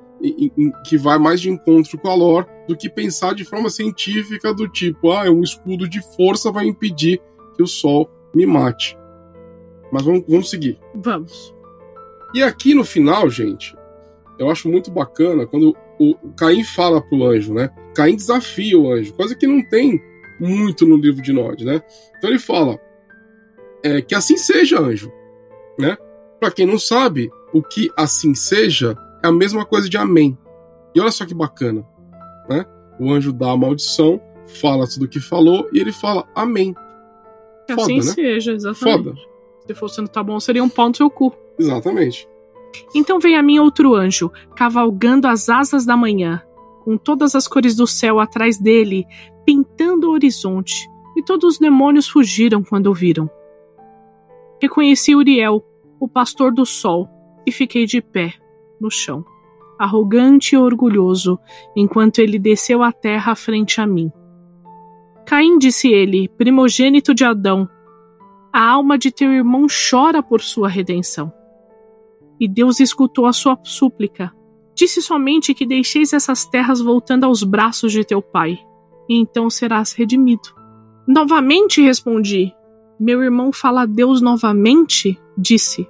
[0.83, 4.67] que vai mais de encontro com a lore do que pensar de forma científica do
[4.67, 7.21] tipo, ah, um escudo de força vai impedir
[7.55, 8.97] que o sol me mate.
[9.91, 10.79] Mas vamos, vamos seguir.
[10.95, 11.53] Vamos.
[12.33, 13.77] E aqui no final, gente,
[14.39, 17.69] eu acho muito bacana quando o o Caim fala pro anjo, né?
[17.95, 20.01] Caim desafia o anjo, coisa que não tem
[20.39, 21.81] muito no livro de Nod, né?
[22.17, 22.79] Então ele fala
[23.83, 25.11] é, que assim seja, anjo,
[25.79, 25.97] né?
[26.39, 30.37] Para quem não sabe, o que assim seja é a mesma coisa de amém.
[30.93, 31.85] E olha só que bacana,
[32.49, 32.65] né?
[32.99, 34.21] O anjo dá a maldição,
[34.61, 36.73] fala tudo o que falou e ele fala amém.
[37.67, 38.01] Que Foda, assim né?
[38.01, 39.03] seja, exatamente.
[39.03, 39.15] Foda.
[39.67, 41.33] Se fosse no tá bom, seria um pau no seu cu.
[41.59, 42.27] Exatamente.
[42.95, 46.41] Então veio a mim outro anjo, cavalgando as asas da manhã,
[46.83, 49.05] com todas as cores do céu atrás dele,
[49.45, 53.29] pintando o horizonte, e todos os demônios fugiram quando o viram.
[54.61, 55.63] Reconheci Uriel,
[55.99, 57.09] o pastor do sol,
[57.45, 58.33] e fiquei de pé,
[58.79, 59.23] no chão,
[59.79, 61.39] arrogante e orgulhoso,
[61.75, 64.11] enquanto ele desceu à terra frente a mim.
[65.25, 67.69] Caim, disse ele, primogênito de Adão,
[68.51, 71.31] a alma de teu irmão chora por sua redenção.
[72.39, 74.33] E Deus escutou a sua súplica.
[74.75, 78.59] Disse somente que deixeis essas terras voltando aos braços de teu pai,
[79.09, 80.49] e então serás redimido.
[81.07, 82.53] Novamente respondi.
[82.99, 85.19] Meu irmão fala a Deus novamente?
[85.37, 85.87] Disse.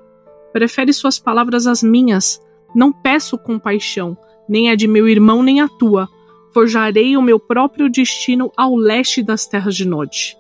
[0.52, 2.41] Prefere suas palavras às minhas.
[2.76, 4.17] Não peço compaixão,
[4.48, 6.10] nem a de meu irmão, nem a tua.
[6.54, 10.36] Forjarei o meu próprio destino ao leste das terras de Nod.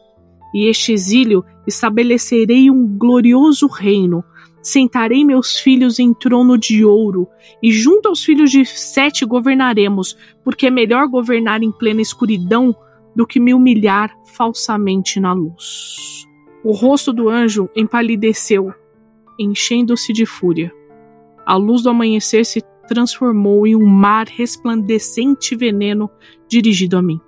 [0.53, 4.21] E este exílio estabelecerei um glorioso reino,
[4.61, 7.29] sentarei meus filhos em trono de ouro,
[7.63, 12.75] e junto aos filhos de Sete governaremos, porque é melhor governar em plena escuridão
[13.15, 16.26] do que me humilhar falsamente na luz.
[16.67, 18.73] O rosto do anjo empalideceu,
[19.39, 20.69] enchendo-se de fúria.
[21.45, 26.09] A luz do amanhecer se transformou em um mar resplandecente veneno
[26.45, 27.21] dirigido a mim.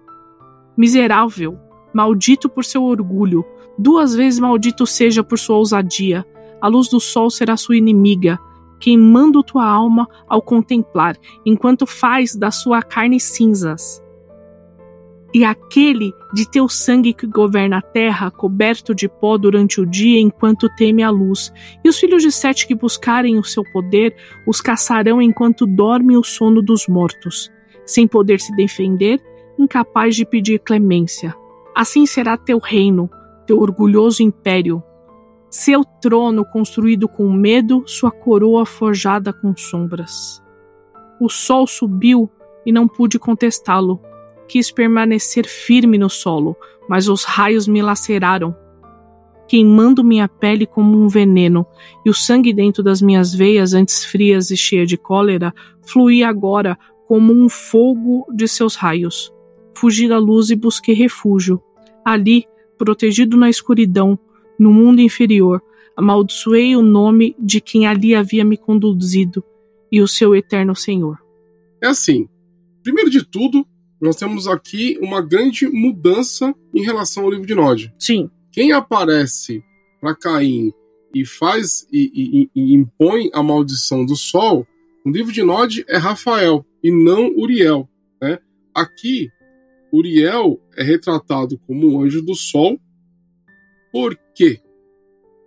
[0.76, 1.58] Miserável,
[1.94, 3.46] maldito por seu orgulho,
[3.78, 6.26] duas vezes maldito seja por sua ousadia,
[6.60, 8.38] a luz do sol será sua inimiga,
[8.78, 14.04] queimando tua alma ao contemplar, enquanto faz da sua carne cinzas.
[15.34, 20.20] E aquele de teu sangue que governa a terra, coberto de pó durante o dia,
[20.20, 21.54] enquanto teme a luz.
[21.84, 24.16] E os filhos de Sete que buscarem o seu poder,
[24.48, 27.52] os caçarão enquanto dorme o sono dos mortos,
[27.86, 29.22] sem poder se defender,
[29.58, 31.36] incapaz de pedir clemência.
[31.76, 33.10] Assim será teu reino,
[33.46, 34.84] teu orgulhoso império,
[35.50, 40.44] seu trono construído com medo, sua coroa forjada com sombras.
[41.20, 42.30] O sol subiu
[42.66, 44.00] e não pude contestá-lo.
[44.50, 46.56] Quis permanecer firme no solo,
[46.90, 48.56] mas os raios me laceraram,
[49.48, 51.66] queimando minha pele como um veneno,
[52.04, 56.78] e o sangue dentro das minhas veias, antes frias e cheia de cólera, fluía agora
[57.08, 59.32] como um fogo de seus raios.
[59.76, 61.62] Fugi da luz e busquei refúgio.
[62.04, 62.46] Ali,
[62.78, 64.18] protegido na escuridão,
[64.58, 65.62] no mundo inferior,
[65.96, 69.44] amaldiçoei o nome de quem ali havia me conduzido
[69.92, 71.20] e o seu eterno Senhor.
[71.82, 72.28] É assim,
[72.84, 73.66] primeiro de tudo,
[74.02, 77.94] nós temos aqui uma grande mudança em relação ao livro de Nod.
[78.00, 78.30] Sim.
[78.52, 79.64] Quem aparece
[80.00, 80.72] para Caim
[81.14, 84.66] e faz e, e- e impõe a maldição do sol,
[85.06, 87.90] no livro de Nod é Rafael e não Uriel.
[88.22, 88.40] Né?
[88.74, 89.30] Aqui,
[89.92, 92.80] Uriel é retratado como o anjo do sol.
[93.92, 94.60] Por quê?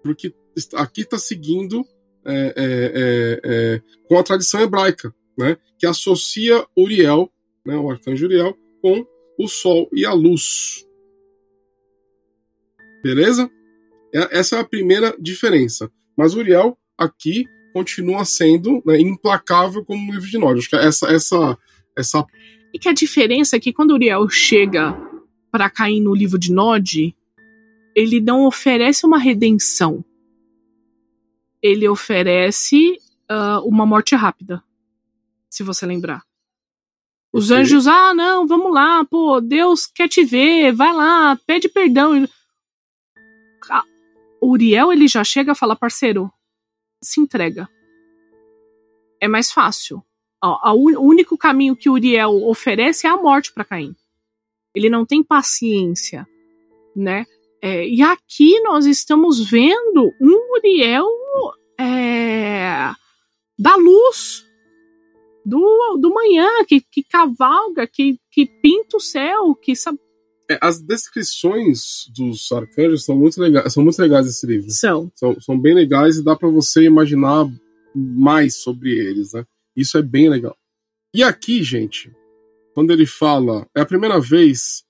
[0.03, 0.35] Porque
[0.75, 1.87] aqui está seguindo
[2.25, 5.57] é, é, é, é, com a tradição hebraica, né?
[5.79, 7.31] que associa Uriel,
[7.67, 9.07] né, o arcanjo Uriel, com
[9.39, 10.87] o sol e a luz.
[13.03, 13.51] Beleza?
[14.15, 15.91] É- Essa é a primeira diferença.
[16.17, 20.59] Mas Uriel aqui continua sendo né, implacável como no livro de Nod.
[20.59, 21.59] Acho que essa, essa,
[21.97, 22.27] essa
[22.73, 24.95] E que a diferença é que quando Uriel chega
[25.51, 27.15] para cair no livro de Nod,
[27.95, 30.05] ele não oferece uma redenção.
[31.63, 32.99] Ele oferece
[33.29, 34.63] ah, uma morte rápida.
[35.49, 36.23] Se você lembrar.
[37.33, 37.63] Os Ok.
[37.63, 42.29] anjos, ah, não, vamos lá, pô, Deus quer te ver, vai lá, pede perdão.
[43.71, 43.85] Ah,
[44.43, 46.31] Uriel, ele já chega a falar, parceiro,
[47.03, 47.69] se entrega.
[49.21, 50.03] É mais fácil.
[50.43, 53.95] A o único caminho que Uriel oferece é a morte para Caim.
[54.75, 56.27] Ele não tem paciência,
[56.97, 57.25] né?
[57.63, 61.07] É, e aqui nós estamos vendo um Uriel
[61.79, 62.91] é,
[63.57, 64.45] da luz,
[65.45, 69.99] do, do manhã, que, que cavalga, que, que pinta o céu, que sabe.
[70.51, 74.71] é, as descrições dos arcanjos são muito legais, são muito legais nesse livro.
[74.71, 75.11] São.
[75.15, 77.47] São, são bem legais e dá pra você imaginar
[77.95, 79.45] mais sobre eles, né?
[79.77, 80.57] Isso é bem legal.
[81.15, 82.11] E aqui, gente,
[82.75, 84.85] quando ele fala, é a primeira vez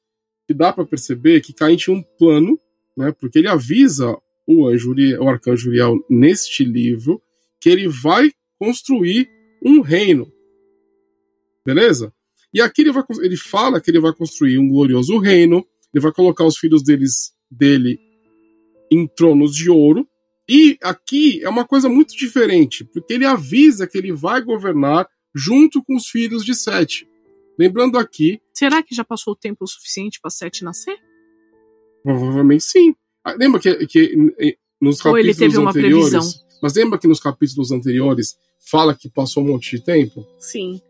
[0.47, 2.59] que dá pra perceber que Caim tinha um plano,
[2.97, 3.13] né?
[3.13, 7.23] Porque ele avisa o anjo, o arcanjo Uriel neste livro
[7.61, 9.29] que ele vai construir
[9.65, 10.33] um reino.
[11.65, 12.13] Beleza?
[12.53, 16.13] E aqui ele, vai, ele fala que ele vai construir um glorioso reino, ele vai
[16.13, 17.99] colocar os filhos deles, dele
[18.91, 20.07] em tronos de ouro.
[20.49, 25.83] E aqui é uma coisa muito diferente, porque ele avisa que ele vai governar junto
[25.83, 27.09] com os filhos de Sete.
[27.59, 30.97] Lembrando aqui, Será que já passou o tempo suficiente para Sete nascer?
[32.03, 32.95] provavelmente sim.
[33.25, 36.11] Ah, Lembra que, que eh, nos Ou ele capítulos teve uma anteriores.
[36.11, 36.43] previsão?
[36.61, 38.37] Mas lembra que nos capítulos anteriores
[38.71, 40.27] fala que passou um monte de tempo?
[40.39, 40.81] Sim.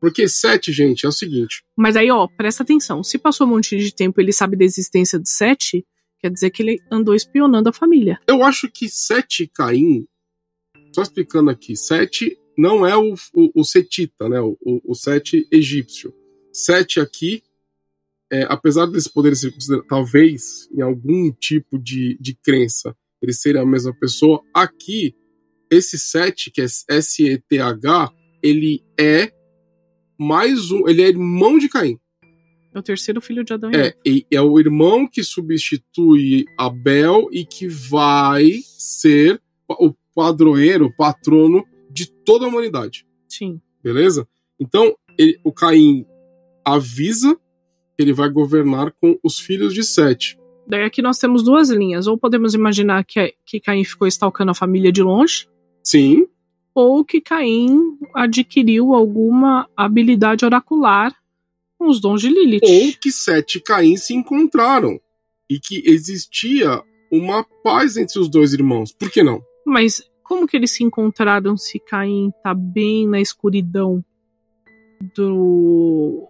[0.00, 3.02] Porque Sete, gente, é o seguinte: Mas aí, ó, presta atenção.
[3.02, 5.84] Se passou um monte de tempo e ele sabe da existência de Sete,
[6.20, 8.18] quer dizer que ele andou espionando a família.
[8.26, 10.06] eu acho que Sete Caim,
[10.94, 14.40] só explicando aqui, Sete não é o, o, o Setita, né?
[14.40, 16.12] O, o, o Sete egípcio.
[16.52, 17.42] Sete aqui,
[18.30, 23.60] é, apesar deles poderem ser considerados, talvez, em algum tipo de, de crença, eles serem
[23.62, 25.14] a mesma pessoa, aqui,
[25.70, 29.32] esse Sete, que é S-E-T-H, ele é
[30.18, 30.88] mais um.
[30.88, 31.98] Ele é irmão de Caim.
[32.74, 37.28] É o terceiro filho de Adão e É, e é o irmão que substitui Abel
[37.32, 43.60] e que vai ser o padroeiro, o patrono de toda a humanidade, Sim.
[43.82, 44.28] beleza?
[44.60, 46.04] Então, ele- o Caim
[46.64, 47.34] avisa
[47.96, 50.38] que ele vai governar com os filhos de Sete.
[50.66, 52.06] Daí aqui nós temos duas linhas.
[52.06, 55.48] Ou podemos imaginar que, que Caim ficou stalkando a família de longe,
[55.82, 56.26] Sim,
[56.80, 61.12] ou que Caim adquiriu alguma habilidade oracular
[61.76, 62.60] com os dons de Lilith.
[62.62, 65.00] ou que Sete e Caim se encontraram
[65.50, 68.92] e que existia uma paz entre os dois irmãos.
[68.92, 69.42] Por que não?
[69.66, 74.04] Mas como que eles se encontraram se Caim tá bem na escuridão
[75.16, 76.28] do,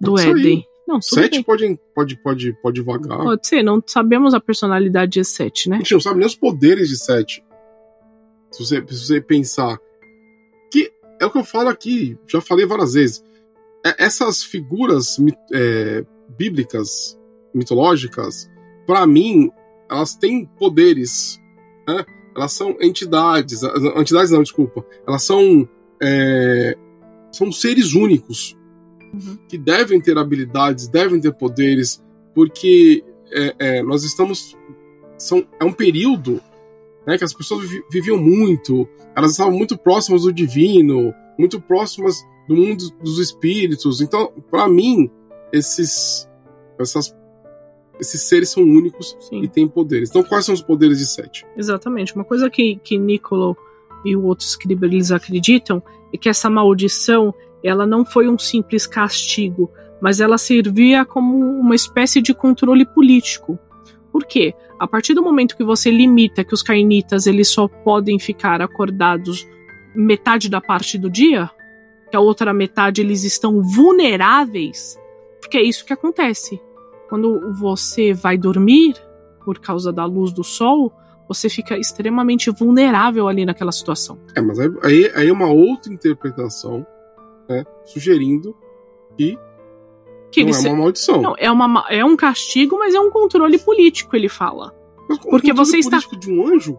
[0.00, 0.18] do.
[0.18, 0.64] Éden?
[0.88, 1.42] Não, Sete bem.
[1.42, 3.18] pode, pode, pode, pode vagar.
[3.18, 5.76] Pode ser, não sabemos a personalidade de Sete, A né?
[5.78, 7.44] gente não sabe nem os poderes de Sete.
[8.50, 9.78] Se você, se você pensar.
[11.20, 13.22] É o que eu falo aqui, já falei várias vezes.
[13.84, 15.16] É- essas figuras
[15.52, 16.04] é,
[16.36, 17.18] bíblicas,
[17.54, 18.50] mitológicas,
[18.86, 19.50] para mim,
[19.90, 21.38] elas têm poderes.
[21.86, 22.04] né?
[22.36, 23.60] Elas são entidades.
[23.62, 24.84] não, Entidades não, desculpa.
[25.06, 25.68] Elas são.
[26.02, 26.76] é,
[27.32, 28.56] são seres únicos
[29.12, 29.36] Uhum.
[29.48, 32.00] que devem ter habilidades, devem ter poderes,
[32.34, 34.56] porque é, é, nós estamos.
[35.18, 36.40] São, é um período
[37.10, 42.24] né, que as pessoas vi- viviam muito, elas estavam muito próximas do divino, muito próximas
[42.48, 44.00] do mundo dos espíritos.
[44.00, 45.10] Então, para mim,
[45.52, 46.28] esses,
[46.78, 47.12] essas,
[47.98, 49.42] esses seres são únicos Sim.
[49.42, 50.08] e têm poderes.
[50.08, 51.44] Então, quais são os poderes de Sete?
[51.56, 52.14] Exatamente.
[52.14, 53.56] Uma coisa que, que Nicolo
[54.04, 55.82] e o outro escriba eles acreditam
[56.14, 59.68] é que essa maldição ela não foi um simples castigo,
[60.00, 63.58] mas ela servia como uma espécie de controle político.
[64.12, 64.54] Por quê?
[64.78, 69.46] A partir do momento que você limita que os cainitas eles só podem ficar acordados
[69.94, 71.50] metade da parte do dia,
[72.10, 74.98] que a outra metade eles estão vulneráveis,
[75.40, 76.60] porque é isso que acontece.
[77.08, 78.94] Quando você vai dormir
[79.44, 80.92] por causa da luz do sol,
[81.26, 84.18] você fica extremamente vulnerável ali naquela situação.
[84.36, 86.84] É, mas aí, aí é uma outra interpretação,
[87.48, 88.54] né, sugerindo
[89.16, 89.38] que,
[90.30, 91.20] Que não é se- uma maldição.
[91.22, 94.72] Não, é, uma, ma- é um castigo, mas é um controle político, ele fala.
[95.08, 96.78] Mas porque você está- de um anjo?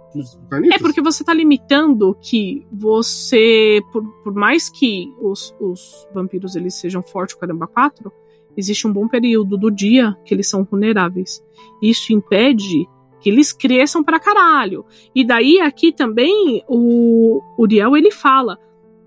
[0.73, 6.75] É porque você tá limitando que você, por, por mais que os, os vampiros eles
[6.75, 8.09] sejam fortes, o caramba 4,
[8.55, 11.43] existe um bom período do dia que eles são vulneráveis.
[11.81, 12.87] Isso impede
[13.19, 14.85] que eles cresçam pra caralho.
[15.13, 18.57] E daí aqui também o Uriel ele fala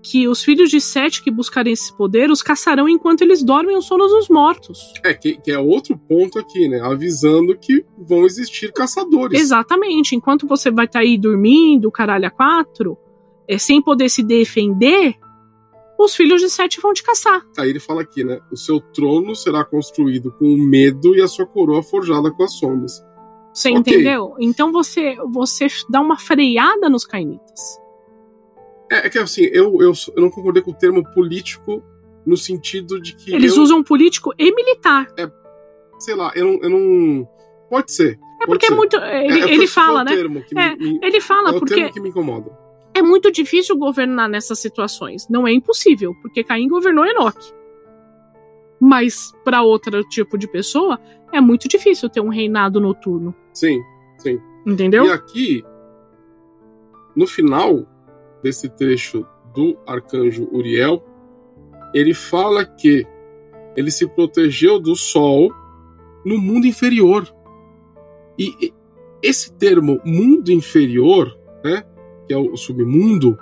[0.05, 3.81] que os filhos de Sete que buscarem esse poder os caçarão enquanto eles dormem o
[3.81, 4.93] sono dos mortos.
[5.03, 6.79] É, que, que é outro ponto aqui, né?
[6.79, 9.39] Avisando que vão existir caçadores.
[9.39, 10.15] Exatamente.
[10.15, 12.95] Enquanto você vai estar tá aí dormindo, caralho, a quatro,
[13.47, 15.15] é, sem poder se defender,
[15.99, 17.41] os filhos de Sete vão te caçar.
[17.57, 18.39] Aí ele fala aqui, né?
[18.51, 22.53] O seu trono será construído com o medo e a sua coroa forjada com as
[22.53, 23.03] sombras.
[23.51, 23.79] Você okay.
[23.79, 24.35] entendeu?
[24.39, 27.83] Então você, você dá uma freada nos cainitas.
[28.91, 31.83] É, é que assim, eu, eu, eu não concordei com o termo político
[32.25, 33.33] no sentido de que.
[33.33, 35.07] Eles eu, usam político e militar.
[35.17, 35.29] É,
[35.99, 36.59] sei lá, eu não.
[36.61, 37.29] Eu não
[37.69, 38.19] pode ser.
[38.41, 38.97] É porque é muito.
[38.97, 40.13] Ele, é, ele fala, né?
[40.13, 41.85] É, me, ele fala é porque.
[41.85, 42.51] O que me incomoda.
[42.93, 45.27] É muito difícil governar nessas situações.
[45.29, 47.53] Não é impossível, porque Caim governou Enoque.
[48.79, 50.99] Mas para outro tipo de pessoa,
[51.33, 53.35] é muito difícil ter um reinado noturno.
[53.53, 53.81] Sim,
[54.17, 54.39] sim.
[54.65, 55.05] Entendeu?
[55.05, 55.63] E aqui,
[57.15, 57.85] no final,
[58.45, 59.25] desse trecho
[59.55, 61.03] do arcanjo Uriel,
[61.95, 63.03] ele fala que
[63.75, 65.51] ele se protegeu do sol
[66.23, 67.27] no mundo inferior.
[68.37, 68.71] E
[69.23, 71.83] esse termo mundo inferior, né,
[72.27, 73.35] que é o submundo,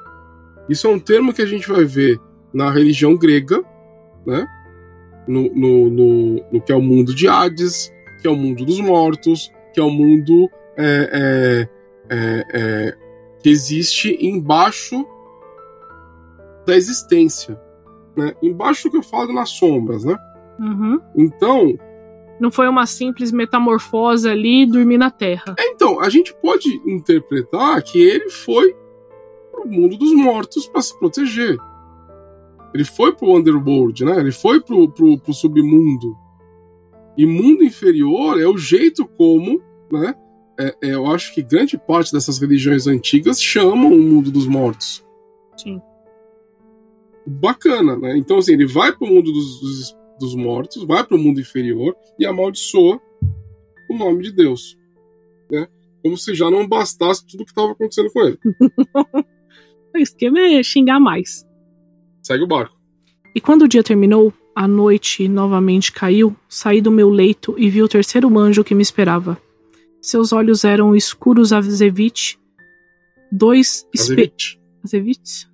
[0.70, 2.18] isso é um termo que a gente vai ver
[2.54, 3.62] na religião grega,
[4.26, 4.48] né,
[5.28, 7.92] no, no, no, no que é o mundo de Hades,
[8.22, 11.68] que é o mundo dos mortos, que é o mundo é,
[12.10, 13.03] é, é, é
[13.44, 15.06] que existe embaixo
[16.66, 17.62] da existência.
[18.16, 18.34] Né?
[18.42, 20.18] Embaixo do que eu falo nas sombras, né?
[20.58, 21.00] Uhum.
[21.14, 21.78] Então.
[22.40, 25.56] Não foi uma simples metamorfose ali e dormir na Terra.
[25.60, 28.74] É, então, a gente pode interpretar que ele foi
[29.52, 31.58] pro mundo dos mortos para se proteger.
[32.74, 34.20] Ele foi pro underworld, né?
[34.20, 36.16] Ele foi pro, pro, pro submundo.
[37.18, 40.16] E mundo inferior é o jeito como, né?
[40.60, 45.04] É, é, eu acho que grande parte dessas religiões antigas chamam o mundo dos mortos.
[45.58, 45.82] Sim.
[47.26, 48.18] Bacana, né?
[48.18, 52.26] Então, assim, ele vai pro mundo dos, dos, dos mortos, vai pro mundo inferior e
[52.26, 53.02] amaldiçoa
[53.90, 54.78] o nome de Deus.
[55.50, 55.68] Né?
[56.04, 58.38] Como se já não bastasse tudo que estava acontecendo com ele.
[59.96, 61.46] o esquema é xingar mais.
[62.22, 62.78] Segue o barco.
[63.36, 67.82] E quando o dia terminou, a noite novamente caiu, saí do meu leito e vi
[67.82, 69.42] o terceiro anjo que me esperava.
[70.04, 72.38] Seus olhos eram escuros azevite,
[73.32, 74.60] dois espelhos.
[74.84, 75.50] Azevite?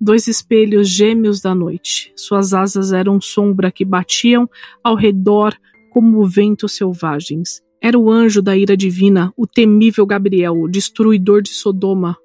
[0.00, 2.10] Dois espelhos gêmeos da noite.
[2.16, 4.48] Suas asas eram sombra que batiam
[4.82, 5.54] ao redor
[5.90, 7.60] como ventos selvagens.
[7.78, 12.16] Era o anjo da ira divina, o temível Gabriel, o destruidor de Sodoma.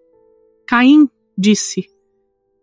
[0.66, 1.90] Caim disse: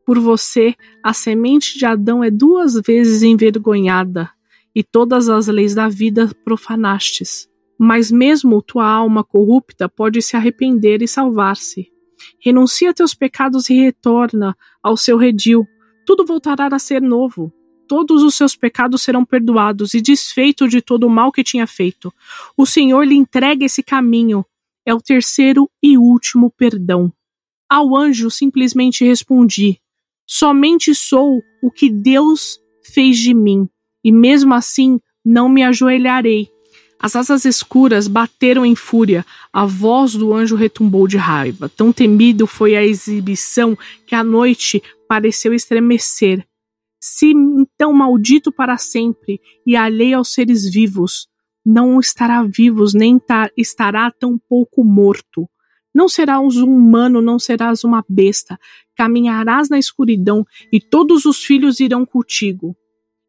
[0.06, 0.74] Por você,
[1.04, 4.30] a semente de Adão é duas vezes envergonhada,
[4.74, 7.49] e todas as leis da vida profanastes
[7.82, 11.90] mas mesmo tua alma corrupta pode se arrepender e salvar-se.
[12.38, 15.66] Renuncia teus pecados e retorna ao seu redil.
[16.04, 17.50] Tudo voltará a ser novo.
[17.88, 22.12] Todos os seus pecados serão perdoados e desfeito de todo o mal que tinha feito.
[22.54, 24.44] O Senhor lhe entrega esse caminho.
[24.84, 27.10] É o terceiro e último perdão.
[27.66, 29.80] Ao anjo simplesmente respondi:
[30.26, 32.60] Somente sou o que Deus
[32.92, 33.66] fez de mim,
[34.04, 36.50] e mesmo assim não me ajoelharei
[37.02, 41.66] as asas escuras bateram em fúria, a voz do anjo retumbou de raiva.
[41.66, 43.76] Tão temido foi a exibição
[44.06, 46.46] que a noite pareceu estremecer.
[47.00, 51.26] Se então maldito para sempre e alheio aos seres vivos,
[51.64, 53.18] não estará vivos nem
[53.56, 55.48] estará tão pouco morto.
[55.94, 58.58] Não serás um humano, não serás uma besta.
[58.94, 62.76] Caminharás na escuridão e todos os filhos irão contigo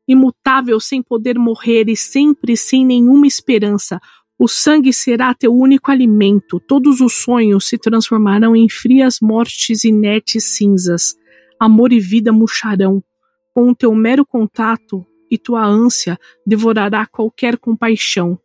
[0.08, 4.00] imutável sem poder morrer e sempre sem nenhuma esperança.
[4.38, 10.56] O sangue será teu único alimento, todos os sonhos se transformarão em frias mortes inertes
[10.56, 11.16] cinzas.
[11.60, 13.04] Amor e vida murcharão.
[13.54, 18.40] Com o teu mero contato e tua ânsia devorará qualquer compaixão.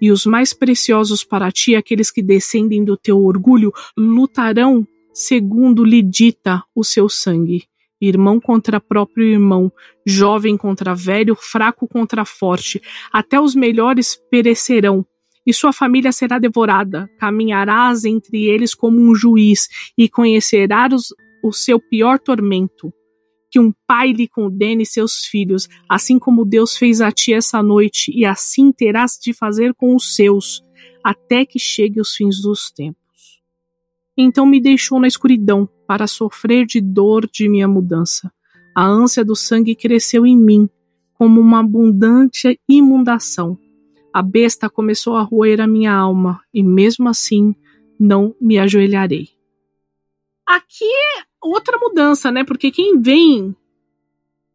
[0.00, 6.02] E os mais preciosos para ti, aqueles que descendem do teu orgulho, lutarão segundo lhe
[6.02, 7.66] dita o seu sangue
[8.00, 9.72] irmão contra próprio irmão,
[10.04, 12.80] jovem contra velho, fraco contra forte,
[13.12, 15.04] até os melhores perecerão,
[15.46, 17.08] e sua família será devorada.
[17.18, 22.92] Caminharás entre eles como um juiz, e conhecerás o seu pior tormento.
[23.48, 28.10] Que um pai lhe condene seus filhos, assim como Deus fez a ti essa noite,
[28.12, 30.62] e assim terás de fazer com os seus,
[31.02, 33.05] até que chegue os fins dos tempos.
[34.16, 38.32] Então me deixou na escuridão, para sofrer de dor de minha mudança.
[38.74, 40.68] A ânsia do sangue cresceu em mim,
[41.14, 43.58] como uma abundante inundação.
[44.12, 47.54] A besta começou a roer a minha alma, e mesmo assim
[47.98, 49.28] não me ajoelharei.
[50.46, 52.44] Aqui é outra mudança, né?
[52.44, 53.54] Porque quem vem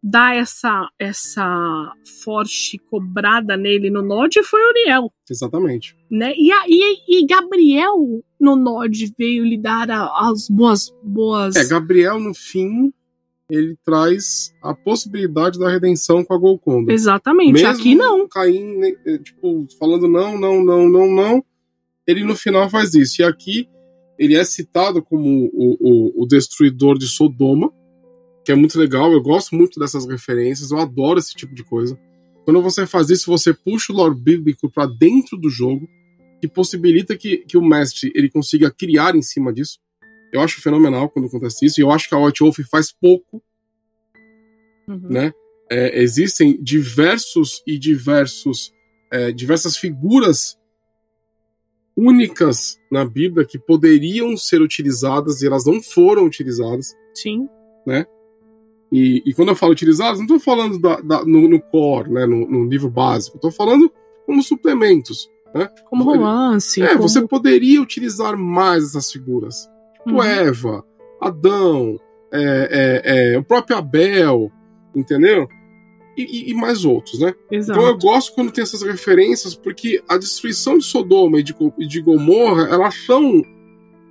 [0.03, 1.93] dar essa essa
[2.23, 5.95] forte cobrada nele no Nod foi Uriel, Exatamente.
[6.09, 6.33] né?
[6.35, 11.63] E, a- e, e Gabriel no Nod veio lhe dar a- as boas boas É,
[11.65, 12.91] Gabriel, no fim,
[13.49, 16.91] ele traz a possibilidade da redenção com a Golconda.
[16.91, 17.51] Exatamente.
[17.53, 18.27] Mesmo Aqui não.
[18.27, 21.45] Caim, né, eh, tipo, falando não, não, não, não, não,
[22.07, 23.21] ele no final faz isso.
[23.21, 23.67] E aqui
[24.17, 27.71] ele é citado como o, o, o destruidor de Sodoma,
[28.43, 29.11] que é muito legal.
[29.11, 31.99] Eu gosto muito dessas referências, eu adoro esse tipo de coisa.
[32.43, 35.87] Quando você faz isso, você puxa o lore bíblico para dentro do jogo,
[36.39, 39.79] que possibilita que, que o mestre ele consiga criar em cima disso.
[40.33, 43.43] Eu acho fenomenal quando acontece isso, e eu acho que a White Wolf faz pouco
[44.91, 45.09] Uhum.
[45.09, 45.33] né?
[45.69, 48.73] É, existem diversos e diversos
[49.11, 50.57] é, diversas figuras
[51.95, 56.93] únicas na Bíblia que poderiam ser utilizadas e elas não foram utilizadas.
[57.13, 57.47] Sim.
[58.91, 62.25] E, e quando eu falo utilizadas, não estou falando da, da- no, no core, né,
[62.25, 63.37] no, no livro básico.
[63.37, 63.91] Estou falando
[64.25, 65.29] como suplementos.
[65.89, 66.81] Como romance.
[66.81, 67.01] é, como...
[67.07, 69.67] você poderia utilizar mais essas figuras.
[70.05, 70.23] Tipo Uhum.
[70.23, 70.83] Eva,
[71.21, 71.99] Adão,
[72.33, 74.51] é, é, é, o próprio Abel,
[74.95, 75.47] entendeu?
[76.17, 77.33] E, e- mais outros, né?
[77.51, 77.79] Exato.
[77.79, 81.53] Então eu gosto quando tem essas referências, porque a destruição de Sodoma e de,
[81.87, 83.41] de Gomorra, elas são,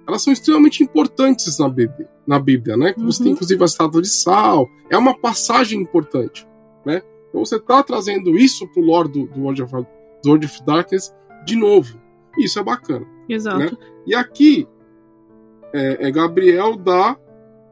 [0.07, 2.93] elas são extremamente importantes na Bíblia, na Bíblia né?
[2.93, 3.25] Que Você Uhum.
[3.25, 6.47] tem inclusive a estátua de sal, é uma passagem importante,
[6.85, 7.03] né?
[7.29, 11.15] Então você está trazendo isso pro lore do, do, World of, do World of Darkness
[11.47, 11.99] de novo.
[12.39, 13.07] Isso é bacana.
[13.29, 13.59] Exato.
[13.59, 13.71] né?
[14.07, 14.67] E aqui,
[15.73, 17.17] é, é Gabriel dá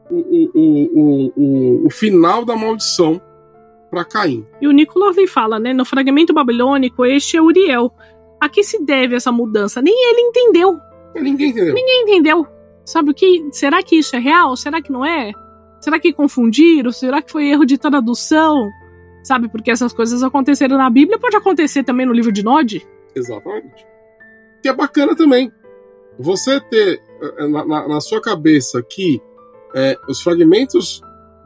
[0.09, 3.21] o, o, o, o, final da maldição
[3.89, 4.45] para Caim.
[4.61, 5.73] E o Nicolas lhe fala, né?
[5.73, 7.91] No fragmento babilônico, este é Uriel.
[8.39, 9.81] A que se deve essa mudança?
[9.81, 10.79] Nem ele entendeu.
[11.13, 11.73] Mas ninguém entendeu.
[11.73, 12.47] Ninguém entendeu.
[12.85, 13.47] Sabe o que?
[13.51, 14.55] Será que isso é real?
[14.55, 15.31] Será que não é?
[15.81, 16.91] Será que confundiram?
[16.91, 18.69] Será que foi erro de tradução?
[19.23, 19.47] Sabe?
[19.49, 22.85] Porque essas coisas aconteceram na Bíblia, pode acontecer também no livro de Nod.
[23.15, 23.85] Exatamente.
[24.61, 25.51] Que é bacana também.
[26.17, 29.21] Você ter eh, na, na- na sua cabeça que
[29.75, 31.01] eh, os fragmentos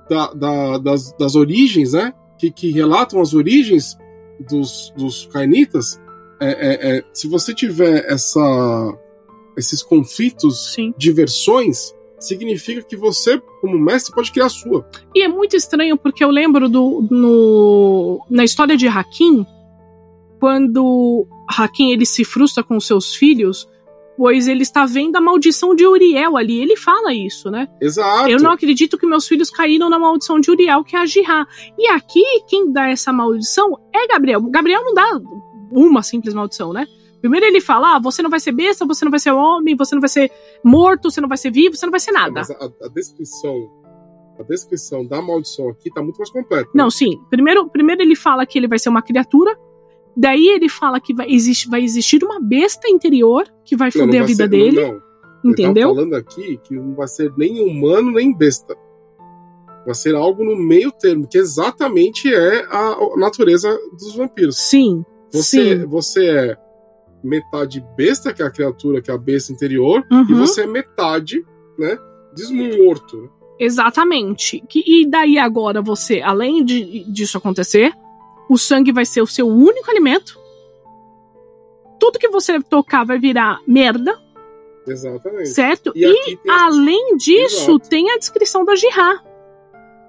[0.10, 2.14] da- da- das, das origens, né?
[2.40, 3.98] Que, que relatam as origens
[4.40, 6.00] dos, dos cainitas,
[6.40, 8.42] é, é, é, se você tiver essa,
[9.58, 10.94] esses conflitos Sim.
[10.98, 14.88] de versões, significa que você, como mestre, pode criar a sua.
[15.14, 19.46] E é muito estranho porque eu lembro do no, na história de Hakim,
[20.40, 23.68] quando Hakim ele se frustra com seus filhos,
[24.18, 26.62] pois ele está vendo a maldição de Uriel ali.
[26.62, 27.68] Ele fala isso, né?
[27.82, 28.30] Exato.
[28.30, 31.48] Eu não acredito que meus filhos caíram na maldição de Uriel, que é a Jihá.
[31.78, 34.42] E aqui, quem dá essa maldição é Gabriel.
[34.50, 35.20] Gabriel não dá
[35.72, 36.86] uma simples maldição, né?
[37.24, 39.96] Primeiro ele fala: ah, você não vai ser besta, você não vai ser homem, você
[39.96, 40.30] não vai ser
[40.62, 42.34] morto, você não vai ser vivo, você não vai ser nada.
[42.42, 43.56] Mas a, a descrição,
[44.38, 46.70] a descrição da maldição aqui tá muito mais completa.
[46.76, 47.18] Não, sim.
[47.30, 49.58] Primeiro, primeiro ele fala que ele vai ser uma criatura.
[50.18, 54.26] Daí ele fala que vai, existe, vai existir uma besta interior que vai foder a
[54.26, 54.82] vida ser- dele.
[54.82, 55.02] Não,
[55.46, 55.52] não.
[55.52, 55.92] entendeu?
[55.92, 58.76] Ele tá falando aqui que não vai ser nem humano nem besta.
[59.86, 64.58] Vai ser algo no meio termo, que exatamente é a a natureza dos vampiros.
[64.58, 65.06] Sim.
[65.32, 65.86] Você, sim.
[65.86, 66.58] você é
[67.24, 70.38] metade besta, que é a criatura, que é a besta interior, e Uhum.
[70.40, 71.46] você é metade,
[71.78, 71.98] né,
[72.36, 73.30] desmorto.
[73.60, 74.62] Exatamente.
[74.68, 77.94] Que, e daí agora você, além de, disso acontecer,
[78.50, 80.38] o sangue vai ser o seu único alimento.
[82.00, 84.20] Tudo que você tocar vai virar merda,
[84.86, 85.50] Exatamente.
[85.50, 85.94] certo?
[85.96, 87.90] E E, além disso, Exato.
[87.90, 89.24] tem a descrição da Jihá.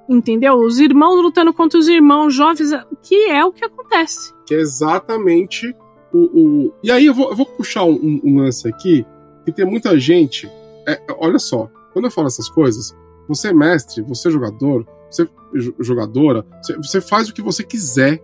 [0.08, 0.54] Entendeu?
[0.56, 2.70] Os irmãos lutando contra os irmãos jovens,
[3.02, 4.34] que é o que acontece.
[4.46, 5.74] que é exatamente
[6.14, 6.66] o.
[6.68, 9.04] o- E aí eu vou, eu vou puxar um, um- lance aqui,
[9.44, 10.50] que tem muita gente.
[10.86, 12.94] é, olha só, quando eu falo essas coisas,
[13.28, 17.40] você é mestre, você é jogador, você é jo- jogadora, você, você faz o que
[17.42, 18.20] você quiser,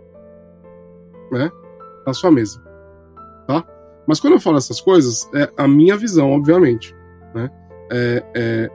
[1.33, 1.51] né?
[2.07, 2.63] Na sua mesa.
[3.47, 3.65] Tá?
[4.07, 6.95] Mas quando eu falo essas coisas, é a minha visão, obviamente.
[7.35, 7.51] Né?
[7.91, 8.71] É, é,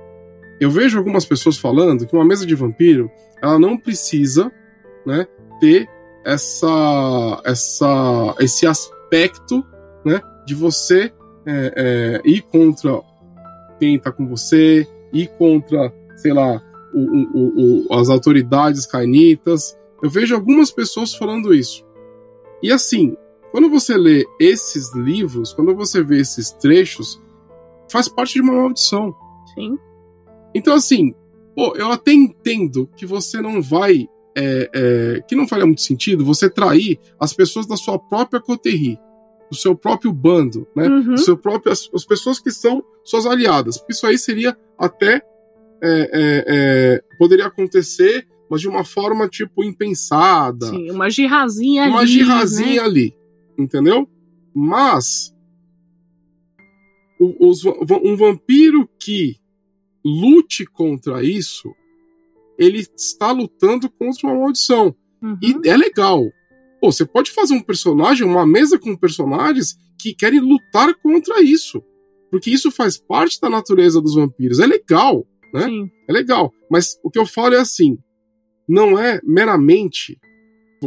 [0.60, 3.10] eu vejo algumas pessoas falando que uma mesa de vampiro
[3.42, 4.52] ela não precisa
[5.06, 5.28] né,
[5.60, 5.88] ter
[6.24, 8.66] essa, essa, esse
[9.06, 9.66] aspecto
[10.04, 11.14] né, de você
[11.46, 13.02] é, é, ir contra
[13.80, 16.62] quem está com você, ir contra, sei lá,
[16.94, 19.78] o, o, o, as autoridades cainitas.
[20.02, 21.86] Eu vejo algumas pessoas falando isso.
[22.62, 23.16] E assim,
[23.52, 27.22] quando você lê esses livros, quando você vê esses trechos,
[27.92, 29.14] faz parte de uma maldição.
[29.54, 29.78] Sim.
[30.54, 31.14] Então, assim,
[31.56, 34.08] pô, eu até entendo que você não vai.
[34.36, 39.00] É, é, que não faria muito sentido você trair as pessoas da sua própria coterri.
[39.50, 40.88] do seu próprio bando, né?
[40.88, 41.18] Uhum.
[41.18, 43.78] Seu próprio, as, as pessoas que são suas aliadas.
[43.78, 45.22] Porque isso aí seria até.
[45.84, 50.66] é, é, é, poderia acontecer, mas de uma forma, tipo, impensada.
[50.68, 52.08] Sim, uma girrazinha uma ali.
[52.08, 52.88] girrazinha né?
[52.88, 53.16] ali.
[53.58, 54.10] Entendeu?
[54.54, 55.32] Mas.
[57.20, 59.38] o- os um vampiro que
[60.04, 61.72] lute contra isso,
[62.58, 64.96] ele está lutando contra uma maldição.
[65.22, 65.38] Uhum.
[65.42, 66.24] E é legal.
[66.82, 71.84] Pô, você pode fazer um personagem, uma mesa com personagens que querem lutar contra isso.
[72.30, 74.60] Porque isso faz parte da natureza dos vampiros.
[74.60, 75.66] É legal, né?
[75.66, 75.90] Sim.
[76.08, 76.52] É legal.
[76.70, 77.98] Mas o que eu falo é assim:
[78.68, 80.18] não é meramente.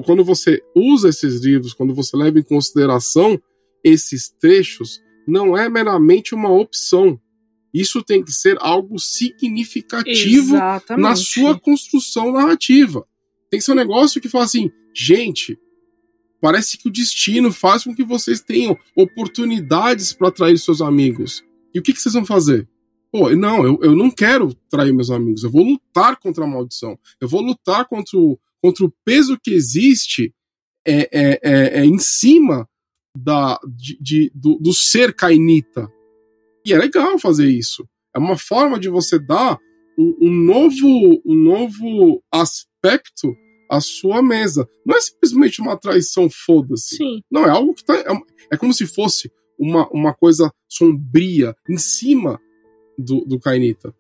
[0.05, 3.41] Quando você usa esses livros, quando você leva em consideração
[3.83, 7.19] esses trechos, não é meramente uma opção.
[7.73, 11.03] Isso tem que ser algo significativo Exatamente.
[11.03, 13.07] na sua construção narrativa.
[13.51, 15.59] Tem que ser um negócio que fala assim, gente,
[16.41, 21.43] parece que o destino faz com que vocês tenham oportunidades para atrair seus amigos.
[21.75, 22.69] E o que, que vocês vão fazer?
[23.11, 25.43] Pô, não, eu, eu não quero trair meus amigos.
[25.43, 26.99] Eu vou lutar contra a maldição.
[27.21, 30.35] Eu vou lutar contra o, contra o peso que existe
[30.87, 32.69] é, é, é, é em cima
[33.17, 35.91] da, de, de- do, do ser cainita.
[36.69, 37.89] E é legal fazer isso.
[38.15, 39.59] É uma forma de você dar
[39.99, 43.35] um, um novo, um novo aspecto
[43.71, 44.69] à sua mesa.
[44.85, 46.99] Não é simplesmente uma traição, foda-se.
[47.31, 47.97] Não, é algo que tá.
[47.97, 48.07] É,
[48.53, 52.39] é como se fosse uma, uma coisa sombria em cima
[52.99, 53.95] do, do Kainita.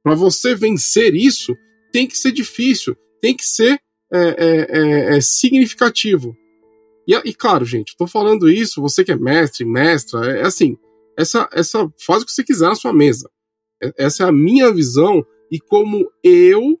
[0.00, 1.56] Para você vencer isso,
[1.92, 3.80] tem que ser difícil, tem que ser
[4.12, 6.36] é, é, é, é, significativo.
[7.06, 10.76] E, e claro, gente, tô falando isso, você que é mestre, mestra, é, é assim,
[11.22, 13.30] essa, essa faz o que você quiser na sua mesa.
[13.96, 16.78] Essa é a minha visão e como eu,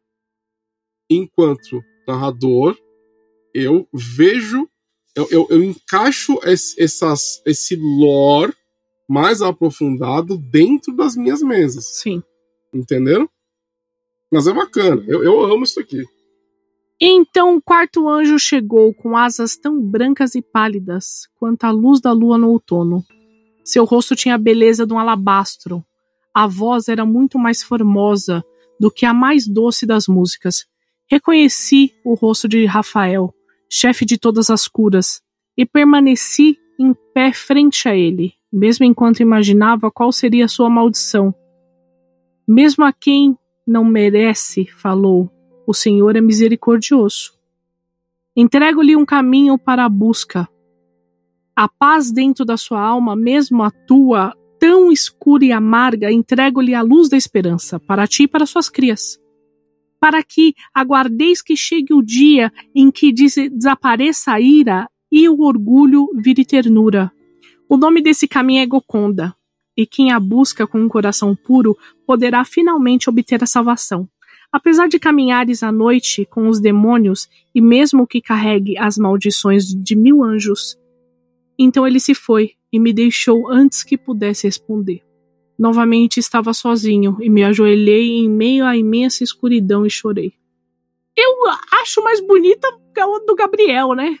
[1.10, 2.76] enquanto narrador,
[3.54, 4.68] eu vejo,
[5.16, 8.54] eu, eu, eu encaixo esse, essas, esse lore
[9.08, 11.98] mais aprofundado dentro das minhas mesas.
[11.98, 12.22] Sim.
[12.72, 13.28] Entenderam?
[14.32, 16.02] Mas é bacana, eu, eu amo isso aqui.
[16.98, 22.12] Então o quarto anjo chegou com asas tão brancas e pálidas quanto a luz da
[22.12, 23.04] lua no outono.
[23.64, 25.84] Seu rosto tinha a beleza de um alabastro.
[26.34, 28.44] A voz era muito mais formosa
[28.78, 30.66] do que a mais doce das músicas.
[31.08, 33.32] Reconheci o rosto de Rafael,
[33.70, 35.22] chefe de todas as curas,
[35.56, 41.34] e permaneci em pé frente a ele, mesmo enquanto imaginava qual seria sua maldição.
[42.48, 43.36] Mesmo a quem
[43.66, 45.30] não merece, falou,
[45.66, 47.34] o Senhor é misericordioso.
[48.34, 50.48] Entrego-lhe um caminho para a busca.
[51.54, 56.80] A paz dentro da sua alma, mesmo a tua, tão escura e amarga, entrego-lhe a
[56.80, 59.20] luz da esperança, para ti e para suas crias.
[60.00, 65.42] Para que aguardeis que chegue o dia em que des desapareça a ira e o
[65.42, 67.12] orgulho vire ternura.
[67.68, 69.34] O nome desse caminho é Goconda,
[69.76, 71.76] e quem a busca com um coração puro
[72.06, 74.08] poderá finalmente obter a salvação.
[74.50, 79.94] Apesar de caminhares à noite com os demônios, e mesmo que carregue as maldições de
[79.94, 80.76] mil anjos,
[81.58, 85.02] então ele se foi e me deixou antes que pudesse responder.
[85.58, 90.32] Novamente estava sozinho e me ajoelhei em meio à imensa escuridão e chorei.
[91.16, 91.30] Eu
[91.82, 94.18] acho mais bonita a do Gabriel, né?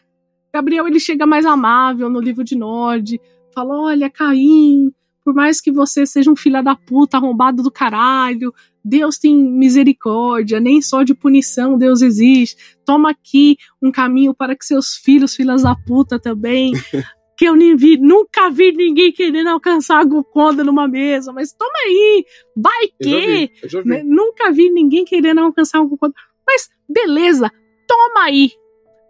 [0.52, 3.20] Gabriel ele chega mais amável no livro de Nord,
[3.54, 4.92] fala: Olha, Caim,
[5.24, 8.52] por mais que você seja um filho da puta arrombado do caralho,
[8.84, 12.76] Deus tem misericórdia, nem só de punição Deus existe.
[12.84, 16.72] Toma aqui um caminho para que seus filhos, filhas da puta também.
[17.42, 21.72] que eu nem vi, nunca vi ninguém querendo alcançar a Gokonda numa mesa, mas toma
[21.86, 22.24] aí,
[22.56, 23.26] vai Eu já que.
[23.26, 23.88] vi, eu já vi.
[23.88, 24.02] né?
[24.04, 26.14] Nunca vi ninguém querendo alcançar a Gokonda.
[26.46, 27.50] Mas beleza,
[27.88, 28.52] toma aí.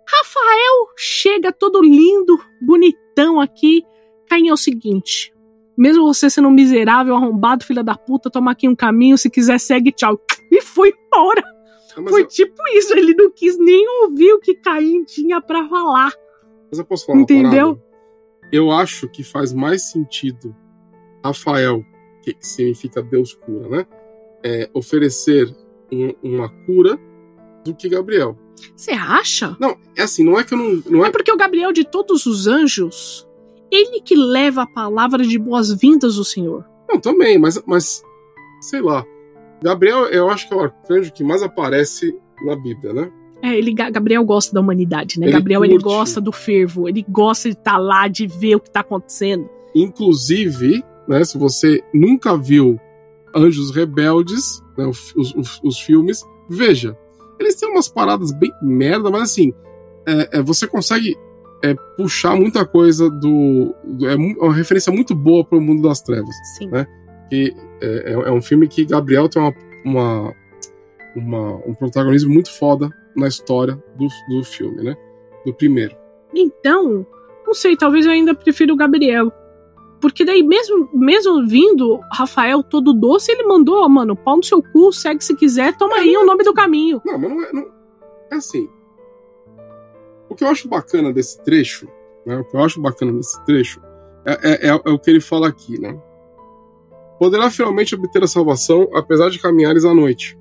[0.08, 3.84] Rafael chega todo lindo, bonitão aqui.
[4.30, 5.30] Caim é o seguinte:
[5.76, 9.60] mesmo você sendo um miserável, arrombado, filha da puta, toma aqui um caminho, se quiser,
[9.60, 10.18] segue, tchau.
[10.50, 11.42] E foi embora.
[11.98, 15.68] Mas, Foi eu, tipo isso, ele não quis nem ouvir o que Caim tinha pra
[15.68, 16.10] falar.
[16.70, 17.76] mas eu posso falar uma Entendeu?
[17.76, 17.91] parada?
[18.52, 20.54] Eu acho que faz mais sentido
[21.24, 21.84] Rafael,
[22.22, 23.86] que significa Deus cura, né?
[24.44, 25.54] É, oferecer
[25.90, 26.98] um- uma cura
[27.64, 28.36] do que Gabriel.
[28.76, 29.56] Você acha?
[29.58, 30.82] Não, é assim, não é que eu não.
[30.90, 33.26] não É é, porque o Gabriel, de todos os anjos,
[33.70, 36.64] ele que leva a palavra de boas-vindas do Senhor.
[36.88, 38.02] não, também, mas, mas.
[38.60, 39.04] Sei lá.
[39.62, 43.12] Gabriel, eu acho que é o arcanjo que mais aparece na Bíblia, né?
[43.42, 45.26] É, ele, Gabriel gosta da humanidade, né?
[45.26, 45.84] Ele Gabriel, ele curte.
[45.84, 49.48] gosta do fervo, ele gosta de estar lá, de ver o que tá acontecendo.
[49.74, 52.78] Inclusive, né, se você nunca viu
[53.34, 56.96] Anjos Rebeldes, né, os, os- os filmes, veja.
[57.40, 59.52] Eles têm umas paradas bem merda, mas assim,
[60.06, 61.16] é, é, você consegue
[61.64, 63.72] é puxar muita coisa do.
[63.84, 66.34] do- é mu- uma referência muito boa pro mundo das trevas.
[66.58, 66.68] Sim.
[66.68, 66.86] né?
[67.30, 70.34] Que é, é- é um filme que Gabriel tem uma, uma,
[71.14, 74.96] uma- um protagonismo muito foda na história do, do filme, né?
[75.44, 75.96] Do primeiro.
[76.34, 77.06] Então,
[77.46, 79.30] não sei, talvez eu ainda prefira o Gabriel.
[80.00, 84.60] Porque daí, mesmo, mesmo vindo Rafael todo doce, ele mandou, ó, mano, pau no seu
[84.62, 87.00] cu, segue se quiser, toma aí o nome do caminho.
[87.04, 87.52] Não, mas não é.
[87.52, 87.72] Não,
[88.32, 88.68] é assim.
[90.28, 91.86] O que eu acho bacana desse trecho,
[92.26, 92.38] né?
[92.38, 93.80] O que eu acho bacana desse trecho
[94.24, 95.96] é, é- é- é o que ele fala aqui, né?
[97.18, 100.36] Poderá finalmente obter a salvação, apesar de caminhares à noite,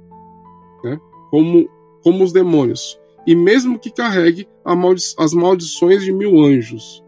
[0.84, 1.00] né?
[1.30, 1.70] Como,
[2.04, 3.00] como os demônios.
[3.26, 7.04] E mesmo que carregue maldi- as maldições de mil anjos.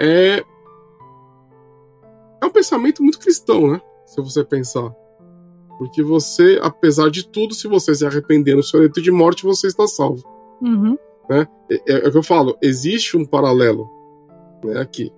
[0.00, 0.42] É.
[2.40, 3.80] É um pensamento muito cristão, né?
[4.04, 4.94] Se você pensar.
[5.78, 9.66] Porque você, apesar de tudo, se você se arrepender no seu leito de morte, você
[9.66, 10.24] está salvo.
[10.62, 10.96] Uhum.
[11.28, 11.40] É,
[11.70, 13.90] é- é o que eu falo, existe um paralelo
[14.64, 15.12] né, aqui.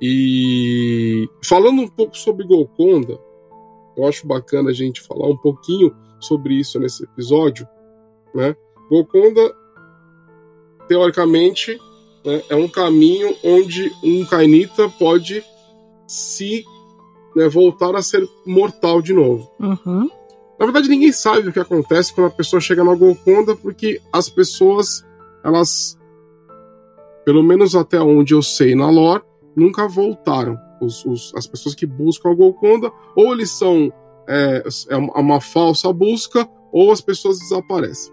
[0.00, 3.18] E falando um pouco sobre Golconda,
[3.96, 5.94] eu acho bacana a gente falar um pouquinho
[6.24, 7.66] sobre isso nesse episódio.
[8.34, 8.56] Né?
[8.90, 9.54] Golconda,
[10.88, 11.78] teoricamente,
[12.24, 15.42] né, é um caminho onde um Kainita pode
[16.06, 16.64] se
[17.34, 19.50] né, voltar a ser mortal de novo.
[19.60, 20.08] Uhum.
[20.58, 24.28] Na verdade, ninguém sabe o que acontece quando a pessoa chega na Golconda, porque as
[24.28, 25.04] pessoas,
[25.44, 25.98] elas,
[27.24, 29.22] pelo menos até onde eu sei na lore,
[29.56, 30.56] nunca voltaram.
[30.80, 33.92] Os, os- as pessoas que buscam a Golconda, ou eles são
[34.28, 38.12] é, é uma uma falsa busca, ou as pessoas desaparecem.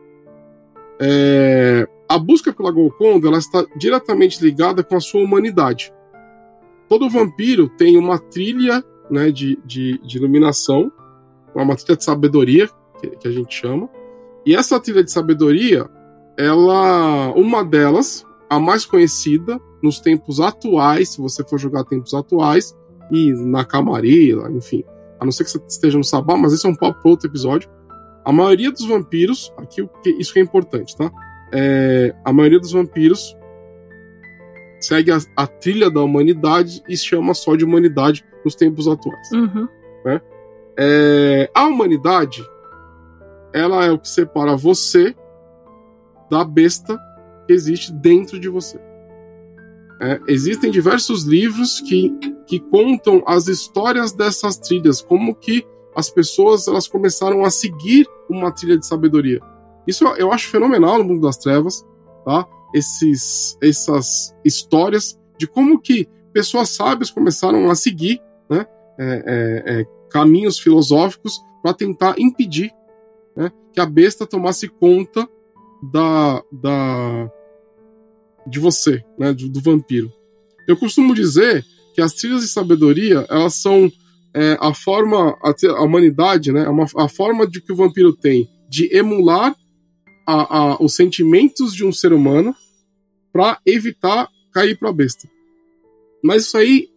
[1.00, 5.92] É, a busca pela Golconda ela está diretamente ligada com a sua humanidade.
[6.88, 10.92] Todo vampiro tem uma trilha né, de, de, de iluminação,
[11.56, 13.90] uma trilha de sabedoria, que, que a gente chama.
[14.46, 15.90] E essa trilha de sabedoria,
[16.38, 22.76] ela, uma delas, a mais conhecida nos tempos atuais, se você for jogar tempos atuais,
[23.12, 24.84] e na Camarilla, enfim,
[25.22, 27.30] a não ser que você esteja no Sabá, mas esse é um papo para outro
[27.30, 27.70] episódio.
[28.26, 29.88] A maioria dos vampiros, aqui
[30.20, 31.12] isso que é importante, tá?
[31.54, 33.38] É, a maioria dos vampiros
[34.80, 39.32] segue a, a trilha da humanidade e se chama só de humanidade nos tempos atuais.
[39.32, 39.68] Uhum.
[40.78, 42.44] É, a humanidade,
[43.54, 45.16] ela é o que separa você
[46.32, 46.98] da besta
[47.46, 48.80] que existe dentro de você.
[50.02, 52.10] É, existem diversos livros que,
[52.48, 55.64] que contam as histórias dessas trilhas, como que
[55.96, 59.40] as pessoas elas começaram a seguir uma trilha de sabedoria.
[59.86, 61.86] Isso eu- acho fenomenal no mundo das trevas,
[62.26, 62.48] tá?
[62.74, 68.66] Esses, essas histórias de como que pessoas sábias começaram a seguir, né?
[68.98, 72.72] É, é, é, caminhos filosóficos para tentar impedir
[73.36, 75.28] né, que a besta tomasse conta
[75.92, 77.32] da, da
[78.48, 80.12] de você, né, do, do vampiro.
[80.68, 83.92] Eu costumo dizer que as trilhas de sabedoria elas são
[84.34, 88.50] é, a forma a, a humanidade, né, é a forma de que o vampiro tem
[88.70, 89.56] de emular
[90.26, 92.56] a, a, os sentimentos de um ser humano
[93.34, 95.28] para evitar cair para a besta.
[96.24, 96.90] Mas isso aí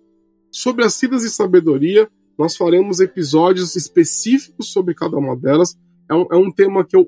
[0.51, 5.77] sobre as trilhas de sabedoria nós faremos episódios específicos sobre cada uma delas.
[6.11, 7.07] É um, é um tema que eu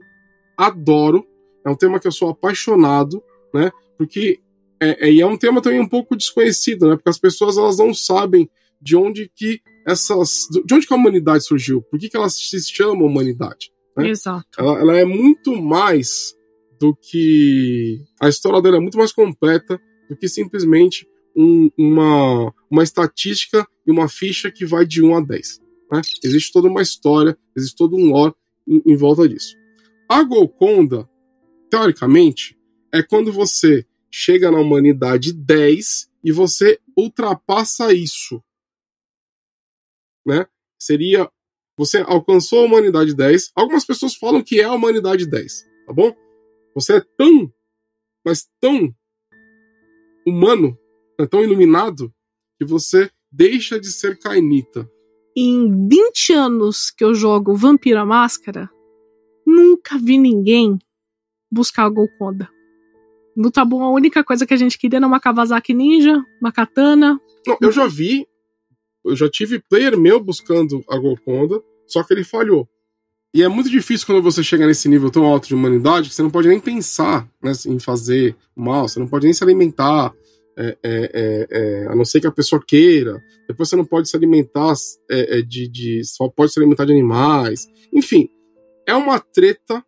[0.57, 1.27] adoro,
[1.65, 3.23] é um tema que eu sou apaixonado,
[3.53, 3.71] né?
[3.99, 4.41] Porque
[4.81, 6.97] é, é, e é um tema também um pouco desconhecido, né?
[6.97, 8.49] Porque as pessoas elas não sabem
[8.81, 12.61] de onde que essas, de onde que a humanidade surgiu, por que, que ela se
[12.73, 13.71] chama humanidade.
[13.97, 14.11] né?
[14.11, 14.47] Exato.
[14.59, 16.35] Ela, ela é muito mais
[16.79, 19.81] do que a história dela é muito mais completa
[20.11, 25.21] do que simplesmente um- uma, uma estatística e uma ficha que vai de 1 a
[25.23, 25.61] 10.
[25.91, 26.03] né?
[26.23, 28.35] Existe toda uma história, existe todo um lore
[28.69, 29.55] em, em volta disso.
[30.09, 31.09] A Golconda,
[31.71, 32.56] teoricamente,
[32.97, 38.43] é quando você chega na humanidade 10 e você ultrapassa isso.
[40.27, 40.47] Né?
[40.79, 41.31] Seria.
[41.79, 43.53] Você alcançou a humanidade 10.
[43.55, 46.17] Algumas pessoas falam que é a humanidade 10, tá bom?
[46.75, 47.53] Você é tão,
[48.25, 48.95] mas tão
[50.27, 50.79] humano,
[51.19, 52.13] é tão iluminado,
[52.59, 54.91] que você deixa de ser Kainita.
[55.37, 58.71] Em 20 anos que eu jogo Vampira Máscara,
[59.47, 60.79] nunca vi ninguém
[61.51, 62.56] buscar a Golconda.
[63.37, 67.21] No Tabu, a única coisa que a gente queria era uma Kawasaki Ninja, uma katana.
[67.47, 68.27] Não, eu já vi,
[69.05, 72.67] eu já tive player meu buscando a Golconda, só que ele falhou.
[73.35, 76.23] E é muito difícil quando você chega nesse nível tão alto de humanidade que você
[76.23, 80.15] não pode nem pensar né, em fazer mal, você não pode nem se alimentar,
[80.59, 83.23] é, é, é, é, a não ser que a pessoa queira.
[83.47, 84.73] Depois você não pode se alimentar
[85.11, 86.03] é, é, de, de.
[86.05, 87.69] Só pode se alimentar de animais.
[87.93, 88.29] Enfim,
[88.87, 89.85] é uma treta.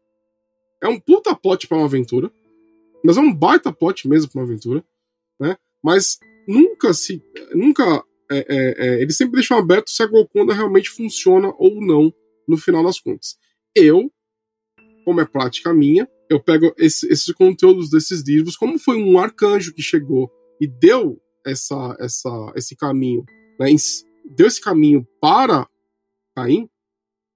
[0.82, 2.30] É um puta plot pra uma aventura.
[3.04, 4.84] Mas é um baita plot mesmo pra uma aventura,
[5.40, 5.56] né?
[5.82, 7.22] Mas nunca se.
[7.54, 8.04] Nunca.
[8.30, 12.12] É, é, é, eles sempre deixam aberto se a Golconda realmente funciona ou não
[12.46, 13.38] no final das contas.
[13.74, 14.12] Eu,
[15.04, 19.72] como é prática minha, eu pego esse, esses conteúdos desses livros, como foi um arcanjo
[19.72, 20.30] que chegou
[20.60, 23.24] e deu essa, essa, esse caminho,
[23.58, 23.68] né,
[24.36, 25.66] deu esse caminho para
[26.36, 26.68] Caim,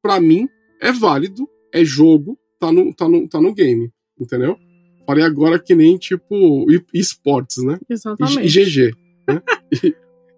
[0.02, 0.46] para mim
[0.80, 3.90] é válido, é jogo, tá no, tá no, tá no game,
[4.20, 4.58] entendeu?
[5.06, 7.78] Falei agora que nem tipo esportes, né?
[7.88, 8.40] Exatamente.
[8.40, 8.96] E, GG.
[9.28, 9.42] Né?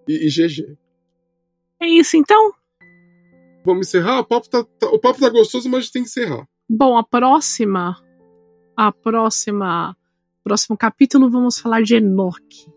[0.08, 0.76] e GG.
[1.80, 2.52] É isso então?
[3.64, 4.20] Vamos encerrar?
[4.20, 6.46] O papo tá, tá, o papo tá gostoso, mas a gente tem que encerrar.
[6.68, 7.96] Bom, a próxima.
[8.76, 9.96] A próxima.
[10.42, 12.72] Próximo capítulo vamos falar de Enoch.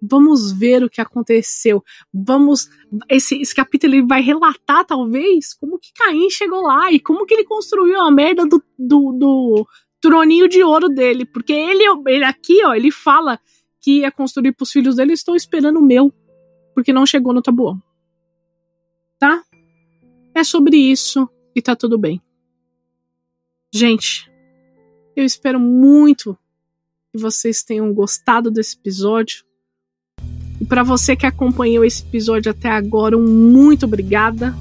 [0.00, 1.82] Vamos ver o que aconteceu.
[2.12, 2.68] Vamos.
[3.08, 7.34] Esse, esse capítulo ele vai relatar, talvez, como que Caim chegou lá e como que
[7.34, 9.66] ele construiu a merda do, do, do
[10.02, 11.24] troninho de ouro dele.
[11.24, 13.40] Porque ele, ele aqui, ó, ele fala
[13.80, 15.14] que ia construir pros filhos dele.
[15.14, 16.12] Estou esperando o meu.
[16.74, 17.80] Porque não chegou no tabuão.
[19.18, 19.42] Tá?
[20.34, 22.20] É sobre isso e tá tudo bem.
[23.72, 24.30] Gente,
[25.16, 26.36] eu espero muito
[27.12, 29.44] que vocês tenham gostado desse episódio.
[30.60, 34.54] E para você que acompanhou esse episódio até agora, um muito obrigada.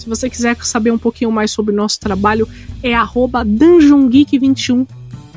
[0.00, 2.48] Se você quiser saber um pouquinho mais sobre o nosso trabalho,
[2.82, 4.88] é DungeonGeek21.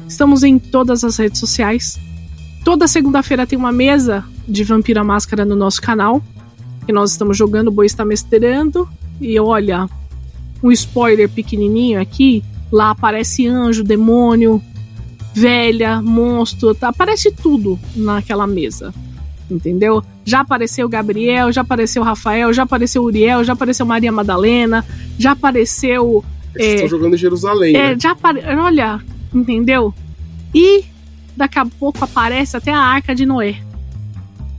[0.07, 1.99] Estamos em todas as redes sociais.
[2.63, 6.23] Toda segunda-feira tem uma mesa de Vampira Máscara no nosso canal.
[6.85, 8.87] Que nós estamos jogando, o Boi está mestrando.
[9.19, 9.89] E olha,
[10.63, 12.41] um spoiler pequenininho aqui.
[12.71, 14.63] Lá aparece anjo, demônio,
[15.33, 16.87] velha, monstro, tá?
[16.87, 18.93] aparece tudo naquela mesa
[19.49, 20.03] entendeu?
[20.25, 24.85] Já apareceu Gabriel, já apareceu Rafael, já apareceu Uriel, já apareceu Maria Madalena,
[25.17, 26.23] já apareceu.
[26.55, 27.75] Eles é, estão jogando em Jerusalém.
[27.75, 27.97] É, né?
[27.99, 28.41] já apare...
[28.45, 29.01] Olha,
[29.33, 29.93] entendeu?
[30.53, 30.85] E
[31.35, 33.57] daqui a pouco aparece até a Arca de Noé.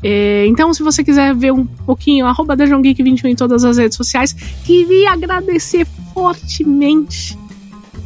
[0.02, 4.34] É, então, se você quiser ver um pouquinho, arroba DungeonGeek21 em todas as redes sociais,
[4.64, 7.38] queria agradecer fortemente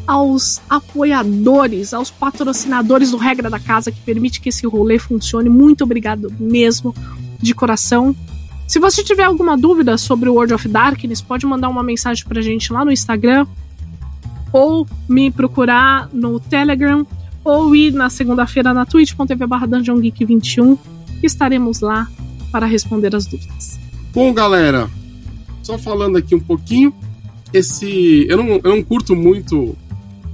[0.09, 5.51] aos apoiadores, aos patrocinadores do Regra da Casa que permite que esse rolê funcione.
[5.51, 6.95] Muito obrigado mesmo,
[7.39, 8.17] de coração.
[8.67, 12.41] Se você tiver alguma dúvida sobre o World of Darkness, pode mandar uma mensagem pra
[12.41, 13.47] gente lá no Instagram,
[14.51, 17.07] ou me procurar no Telegram,
[17.45, 20.79] ou ir na segunda-feira na twitch.tv barra DungeonGeek21.
[21.23, 22.09] Estaremos lá
[22.51, 23.79] para responder as dúvidas.
[24.15, 24.89] Bom, galera,
[25.63, 26.95] só falando aqui um pouquinho,
[27.53, 28.25] esse.
[28.27, 29.77] Eu não, eu não curto muito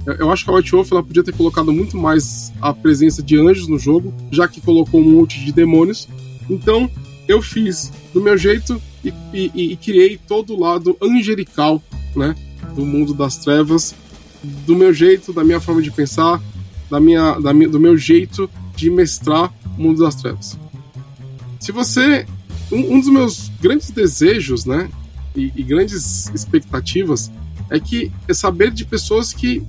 [0.05, 3.39] eu acho que a White Wolf ela podia ter colocado muito mais a presença de
[3.39, 6.07] anjos no jogo, já que colocou um monte de demônios.
[6.49, 6.89] Então,
[7.27, 11.81] eu fiz do meu jeito e, e, e criei todo o lado angelical,
[12.15, 12.35] né?
[12.75, 13.95] Do mundo das trevas,
[14.43, 16.41] do meu jeito, da minha forma de pensar,
[16.89, 20.57] da minha, da minha, do meu jeito de mestrar o mundo das trevas.
[21.59, 22.25] Se você.
[22.71, 24.89] Um, um dos meus grandes desejos, né?
[25.35, 27.31] E, e grandes expectativas
[27.69, 29.61] é que é saber de pessoas que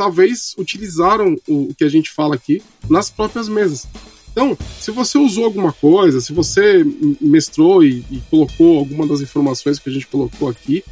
[0.00, 3.86] talvez utilizaram o, que a gente fala aqui nas próprias mesas.
[4.32, 6.82] Então, se você usou alguma coisa, se você
[7.20, 10.82] mestrou e, e colocou alguma das informações que a gente colocou aqui,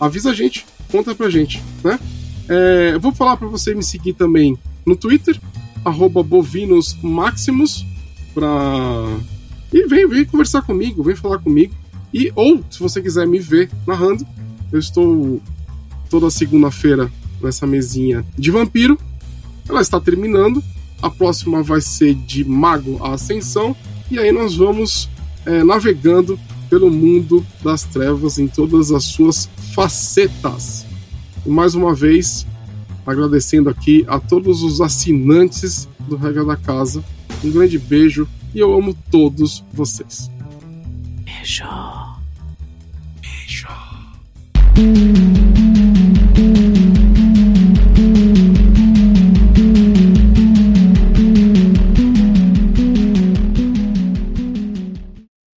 [0.00, 2.00] avisa a gente, conta pra gente, né?
[2.48, 5.40] É, eu vou falar para você me seguir também no Twitter,
[6.24, 7.86] bovinosmaximus,
[8.34, 9.20] pra...
[9.72, 11.72] E vem, vem conversar comigo, vem falar comigo.
[12.12, 14.26] E, ou, se você quiser me ver narrando,
[14.72, 15.40] eu estou
[16.10, 17.08] toda segunda-feira
[17.42, 18.98] nessa mesinha de vampiro.
[19.68, 20.62] Ela está terminando.
[21.00, 23.76] A próxima vai ser de Mago à Ascensão.
[24.10, 25.08] E aí nós vamos
[25.46, 30.84] é, navegando pelo mundo das trevas em todas as suas facetas.
[31.44, 32.46] E mais uma vez,
[33.06, 37.02] agradecendo aqui a todos os assinantes do Regra da Casa.
[37.44, 40.30] Um grande beijo e eu amo todos vocês.
[41.24, 41.64] Beijo.
[43.22, 43.68] Beijo.